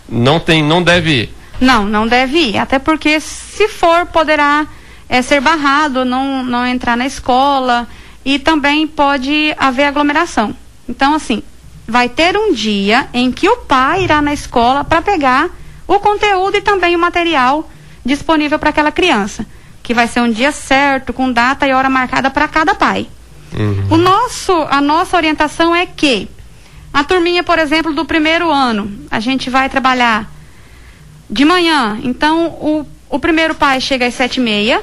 [0.08, 1.34] Não tem, não deve ir.
[1.60, 2.56] Não, não deve ir.
[2.56, 4.64] Até porque se for poderá
[5.08, 7.88] é, ser barrado, não, não entrar na escola
[8.27, 10.53] e também pode haver aglomeração.
[10.89, 11.45] Então, assim,
[11.87, 15.49] vai ter um dia em que o pai irá na escola para pegar
[15.87, 17.70] o conteúdo e também o material
[18.05, 19.47] disponível para aquela criança,
[19.81, 23.07] que vai ser um dia certo, com data e hora marcada para cada pai.
[23.57, 23.87] Uhum.
[23.91, 26.29] O nosso, a nossa orientação é que
[26.93, 30.29] a turminha, por exemplo, do primeiro ano, a gente vai trabalhar
[31.31, 32.01] de manhã.
[32.03, 34.83] Então, o, o primeiro pai chega às sete e meia,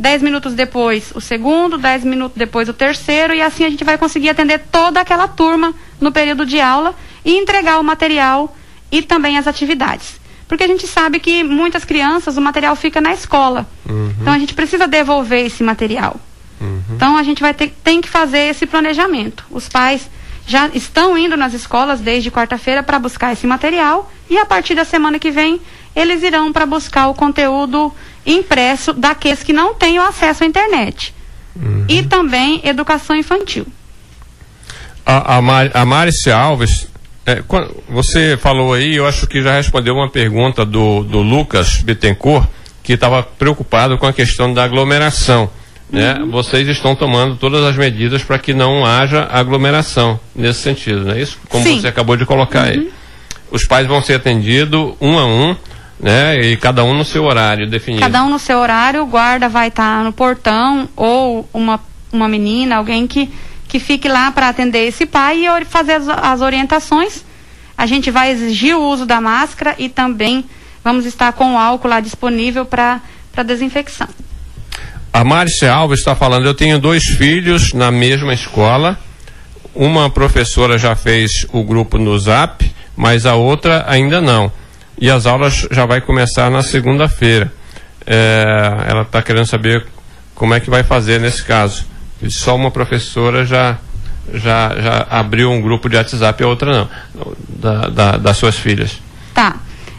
[0.00, 3.98] dez minutos depois o segundo, dez minutos depois o terceiro, e assim a gente vai
[3.98, 6.94] conseguir atender toda aquela turma no período de aula
[7.24, 8.56] e entregar o material
[8.90, 10.18] e também as atividades.
[10.48, 13.68] Porque a gente sabe que muitas crianças o material fica na escola.
[13.88, 14.14] Uhum.
[14.20, 16.18] Então a gente precisa devolver esse material.
[16.60, 16.82] Uhum.
[16.96, 19.44] Então a gente vai ter tem que fazer esse planejamento.
[19.50, 20.10] Os pais
[20.46, 24.84] já estão indo nas escolas desde quarta-feira para buscar esse material e a partir da
[24.84, 25.60] semana que vem
[25.94, 27.92] eles irão para buscar o conteúdo
[28.24, 31.14] impresso daqueles que não têm o acesso à internet.
[31.56, 31.84] Uhum.
[31.88, 33.66] E também educação infantil.
[35.04, 36.88] A, a, Mar, a Márcia Alves,
[37.26, 37.42] é,
[37.88, 42.46] você falou aí, eu acho que já respondeu uma pergunta do, do Lucas Bittencourt,
[42.82, 45.50] que estava preocupado com a questão da aglomeração.
[45.90, 46.14] Né?
[46.14, 46.30] Uhum.
[46.30, 51.20] Vocês estão tomando todas as medidas para que não haja aglomeração nesse sentido, não é
[51.20, 51.38] isso?
[51.48, 51.80] Como Sim.
[51.80, 52.70] você acabou de colocar uhum.
[52.70, 52.92] aí.
[53.50, 55.56] Os pais vão ser atendidos um a um
[56.00, 56.40] né?
[56.40, 58.02] E cada um no seu horário definido.
[58.02, 61.78] Cada um no seu horário, o guarda vai estar tá no portão ou uma,
[62.12, 63.30] uma menina, alguém que,
[63.68, 67.24] que fique lá para atender esse pai e fazer as, as orientações.
[67.76, 70.44] A gente vai exigir o uso da máscara e também
[70.82, 73.00] vamos estar com o álcool lá disponível para
[73.44, 74.08] desinfecção.
[75.12, 78.98] A Márcia Alves está falando, eu tenho dois filhos na mesma escola.
[79.74, 84.52] Uma professora já fez o grupo no Zap, mas a outra ainda não
[85.00, 87.52] e as aulas já vai começar na segunda-feira.
[88.06, 88.44] É,
[88.86, 89.86] ela está querendo saber
[90.34, 91.86] como é que vai fazer nesse caso.
[92.22, 93.78] E só uma professora já,
[94.34, 96.88] já, já abriu um grupo de WhatsApp e a outra não,
[97.48, 99.00] da, da, das suas filhas.
[99.32, 99.56] Tá.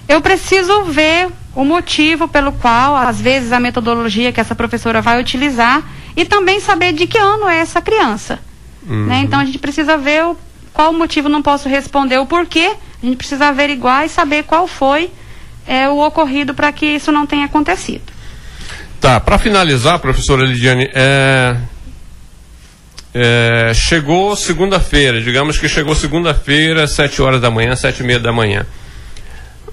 [0.08, 5.20] Eu preciso ver o motivo pelo qual, às vezes, a metodologia que essa professora vai
[5.20, 5.82] utilizar
[6.16, 8.40] e também saber de que ano é essa criança.
[8.88, 9.06] Uhum.
[9.06, 9.22] Né?
[9.24, 10.38] Então a gente precisa ver o,
[10.74, 14.68] qual o motivo, não posso responder o porquê, a gente precisa averiguar e saber qual
[14.68, 15.12] foi
[15.68, 18.04] é, o ocorrido para que isso não tenha acontecido.
[19.00, 21.58] Tá, para finalizar, professora Lidiane, é,
[23.14, 28.32] é, chegou segunda-feira, digamos que chegou segunda-feira, sete horas da manhã, sete e meia da
[28.32, 28.66] manhã.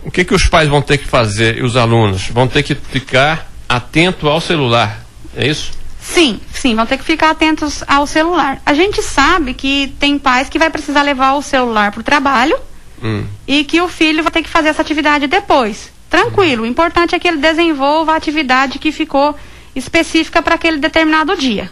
[0.03, 2.29] O que, que os pais vão ter que fazer e os alunos?
[2.29, 5.05] Vão ter que ficar atento ao celular,
[5.37, 5.78] é isso?
[6.09, 8.61] Sim, sim, vão ter que ficar atentos ao celular.
[8.65, 12.59] A gente sabe que tem pais que vai precisar levar o celular para o trabalho
[13.03, 13.25] hum.
[13.47, 15.93] e que o filho vai ter que fazer essa atividade depois.
[16.09, 19.37] Tranquilo, o importante é que ele desenvolva a atividade que ficou
[19.77, 21.71] específica para aquele determinado dia.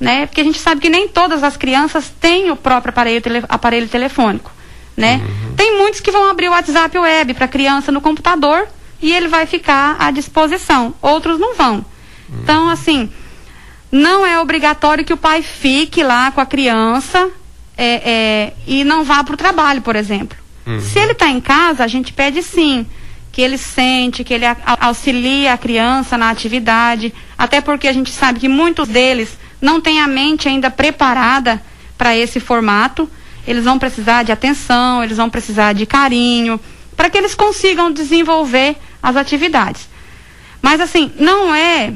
[0.00, 0.26] Né?
[0.26, 3.88] Porque a gente sabe que nem todas as crianças têm o próprio aparelho, tele, aparelho
[3.88, 4.50] telefônico.
[4.96, 5.22] Né?
[5.22, 5.54] Uhum.
[5.54, 8.66] Tem muitos que vão abrir o WhatsApp web para a criança no computador
[9.00, 10.92] e ele vai ficar à disposição.
[11.00, 11.76] Outros não vão.
[11.76, 12.40] Uhum.
[12.42, 13.10] Então, assim,
[13.90, 17.30] não é obrigatório que o pai fique lá com a criança
[17.76, 20.36] é, é, e não vá para o trabalho, por exemplo.
[20.66, 20.80] Uhum.
[20.80, 22.86] Se ele está em casa, a gente pede sim
[23.32, 24.44] que ele sente, que ele
[24.80, 30.00] auxilie a criança na atividade, até porque a gente sabe que muitos deles não têm
[30.00, 31.62] a mente ainda preparada
[31.96, 33.08] para esse formato.
[33.46, 36.58] Eles vão precisar de atenção, eles vão precisar de carinho,
[36.96, 39.88] para que eles consigam desenvolver as atividades.
[40.60, 41.94] Mas assim, não é.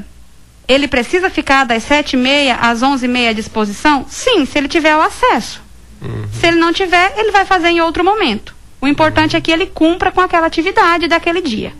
[0.73, 4.07] Ele precisa ficar das sete e meia às onze e meia à disposição?
[4.09, 5.61] Sim, se ele tiver o acesso.
[6.01, 6.25] Uhum.
[6.33, 8.55] Se ele não tiver, ele vai fazer em outro momento.
[8.81, 11.75] O importante é que ele cumpra com aquela atividade daquele dia.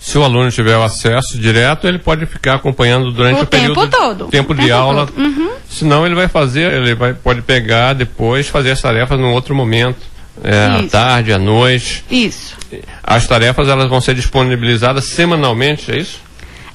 [0.00, 3.74] Se o aluno tiver o acesso direto, ele pode ficar acompanhando durante o, o tempo
[3.74, 4.28] período todo.
[4.28, 5.08] tempo de tempo aula.
[5.14, 5.50] Uhum.
[5.68, 9.98] Senão ele vai fazer, ele vai, pode pegar depois, fazer as tarefas num outro momento.
[10.42, 12.04] É, à tarde, à noite.
[12.10, 12.56] Isso.
[13.02, 16.25] As tarefas elas vão ser disponibilizadas semanalmente, é isso?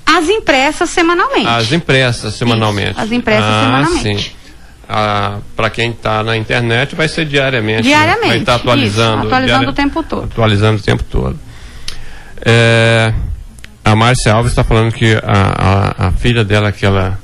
[0.06, 1.47] As impressas semanalmente.
[1.47, 2.91] As impressas semanalmente.
[2.91, 4.24] Isso, as impressas ah, semanalmente.
[4.24, 4.36] Sim.
[4.88, 7.84] Ah, para quem está na internet vai ser diariamente.
[7.84, 8.24] Diariamente.
[8.24, 8.28] Né?
[8.28, 9.18] Vai estar tá atualizando.
[9.20, 9.72] Isso, atualizando diari...
[9.72, 10.24] o tempo todo.
[10.26, 11.39] Atualizando o tempo todo.
[12.43, 13.14] É,
[13.86, 17.20] a Márcia Alves está falando que a, a, a, filha dela que ela,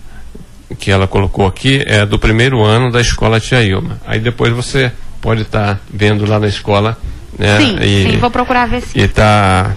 [0.80, 4.00] que ela colocou aqui é do primeiro ano da escola Tia Ilma.
[4.06, 6.98] Aí depois você pode estar tá vendo lá na escola.
[7.38, 9.00] Né, sim, e, sim, vou procurar ver sim.
[9.00, 9.76] E está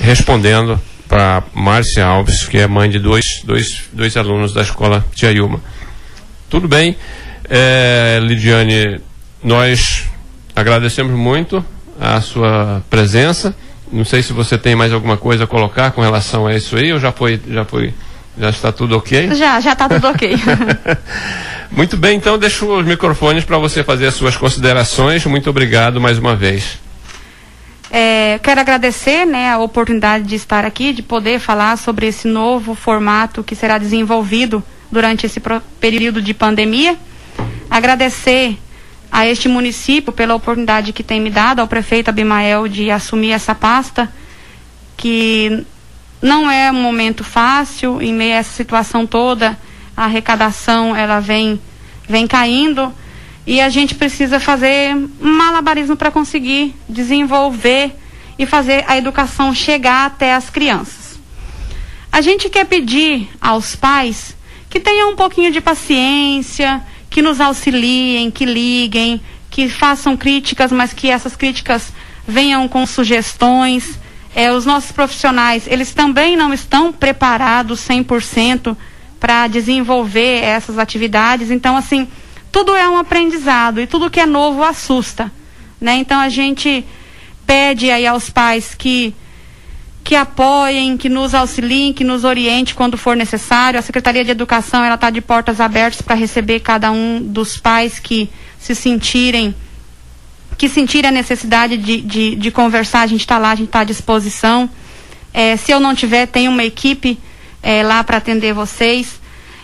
[0.00, 5.30] respondendo para Márcia Alves, que é mãe de dois, dois, dois alunos da escola Tia
[5.30, 5.60] Ilma.
[6.48, 6.96] Tudo bem.
[7.48, 9.00] É, Lidiane,
[9.42, 10.04] nós
[10.54, 11.64] agradecemos muito
[12.00, 13.54] a sua presença.
[13.90, 16.92] Não sei se você tem mais alguma coisa a colocar com relação a isso aí,
[16.92, 17.92] ou já foi, já foi,
[18.38, 19.32] já está tudo ok?
[19.36, 20.34] Já, já está tudo ok.
[21.70, 25.24] Muito bem, então deixo os microfones para você fazer as suas considerações.
[25.24, 26.81] Muito obrigado mais uma vez.
[27.94, 32.74] É, quero agradecer né, a oportunidade de estar aqui, de poder falar sobre esse novo
[32.74, 35.38] formato que será desenvolvido durante esse
[35.78, 36.96] período de pandemia.
[37.68, 38.58] Agradecer
[39.10, 43.54] a este município pela oportunidade que tem me dado, ao prefeito Abimael, de assumir essa
[43.54, 44.10] pasta,
[44.96, 45.62] que
[46.22, 49.58] não é um momento fácil, em meio a essa situação toda,
[49.94, 51.60] a arrecadação ela vem,
[52.08, 52.90] vem caindo
[53.46, 57.92] e a gente precisa fazer malabarismo para conseguir desenvolver
[58.38, 61.18] e fazer a educação chegar até as crianças.
[62.10, 64.36] A gente quer pedir aos pais
[64.68, 69.20] que tenham um pouquinho de paciência, que nos auxiliem, que liguem,
[69.50, 71.92] que façam críticas, mas que essas críticas
[72.26, 73.98] venham com sugestões.
[74.34, 78.74] É, os nossos profissionais, eles também não estão preparados 100%
[79.20, 81.50] para desenvolver essas atividades.
[81.50, 82.08] Então, assim,
[82.52, 85.32] tudo é um aprendizado e tudo que é novo assusta.
[85.80, 85.96] Né?
[85.96, 86.84] Então, a gente
[87.46, 89.14] pede aí aos pais que
[90.04, 93.78] que apoiem, que nos auxiliem, que nos oriente quando for necessário.
[93.78, 98.00] A Secretaria de Educação ela está de portas abertas para receber cada um dos pais
[98.00, 98.28] que
[98.58, 99.54] se sentirem
[100.58, 103.80] que sentirem a necessidade de, de, de conversar, a gente está lá, a gente está
[103.80, 104.68] à disposição.
[105.32, 107.18] É, se eu não tiver, tem uma equipe
[107.62, 109.20] é, lá para atender vocês.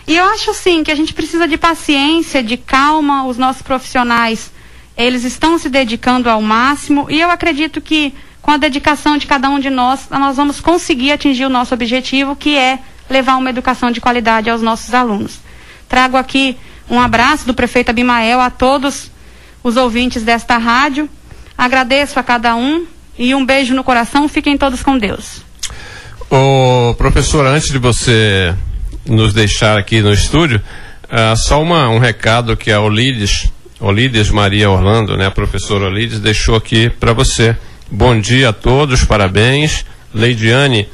[0.09, 3.27] E eu acho sim que a gente precisa de paciência, de calma.
[3.27, 4.51] Os nossos profissionais,
[4.97, 9.51] eles estão se dedicando ao máximo e eu acredito que com a dedicação de cada
[9.51, 13.91] um de nós, nós vamos conseguir atingir o nosso objetivo, que é levar uma educação
[13.91, 15.39] de qualidade aos nossos alunos.
[15.87, 16.57] Trago aqui
[16.89, 19.11] um abraço do prefeito Abimael a todos
[19.63, 21.07] os ouvintes desta rádio.
[21.55, 22.83] Agradeço a cada um
[23.15, 24.27] e um beijo no coração.
[24.27, 25.43] Fiquem todos com Deus.
[26.31, 28.55] Ô, professor, antes de você
[29.05, 30.61] nos deixar aqui no estúdio,
[31.05, 36.19] uh, só uma, um recado que a Olides, Olides Maria Orlando, né, a professora Olides,
[36.19, 37.55] deixou aqui para você.
[37.91, 39.85] Bom dia a todos, parabéns.
[40.13, 40.87] Leidiane.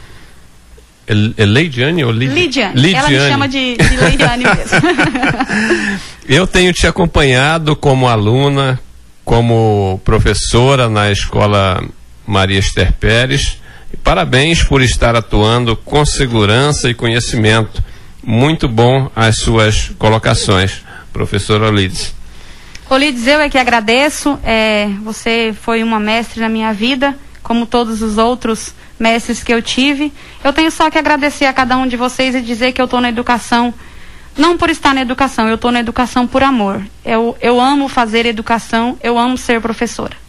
[1.37, 2.41] É, Leidiane ou Lidiane?
[2.41, 2.81] Lidiane.
[2.81, 3.15] Lidiane.
[3.15, 5.99] Ela me chama de, de Leidiane mesmo.
[6.27, 8.79] Eu tenho te acompanhado como aluna,
[9.23, 11.83] como professora na escola
[12.25, 13.59] Maria Esther Pérez.
[14.03, 17.83] Parabéns por estar atuando com segurança e conhecimento.
[18.25, 20.81] Muito bom as suas colocações,
[21.13, 22.11] professora Lides.
[22.89, 24.39] Olides, eu é que agradeço.
[24.43, 29.61] É, você foi uma mestre na minha vida, como todos os outros mestres que eu
[29.61, 30.11] tive.
[30.43, 32.99] Eu tenho só que agradecer a cada um de vocês e dizer que eu estou
[32.99, 33.71] na educação,
[34.35, 36.81] não por estar na educação, eu estou na educação por amor.
[37.05, 40.24] Eu, eu amo fazer educação, eu amo ser professora.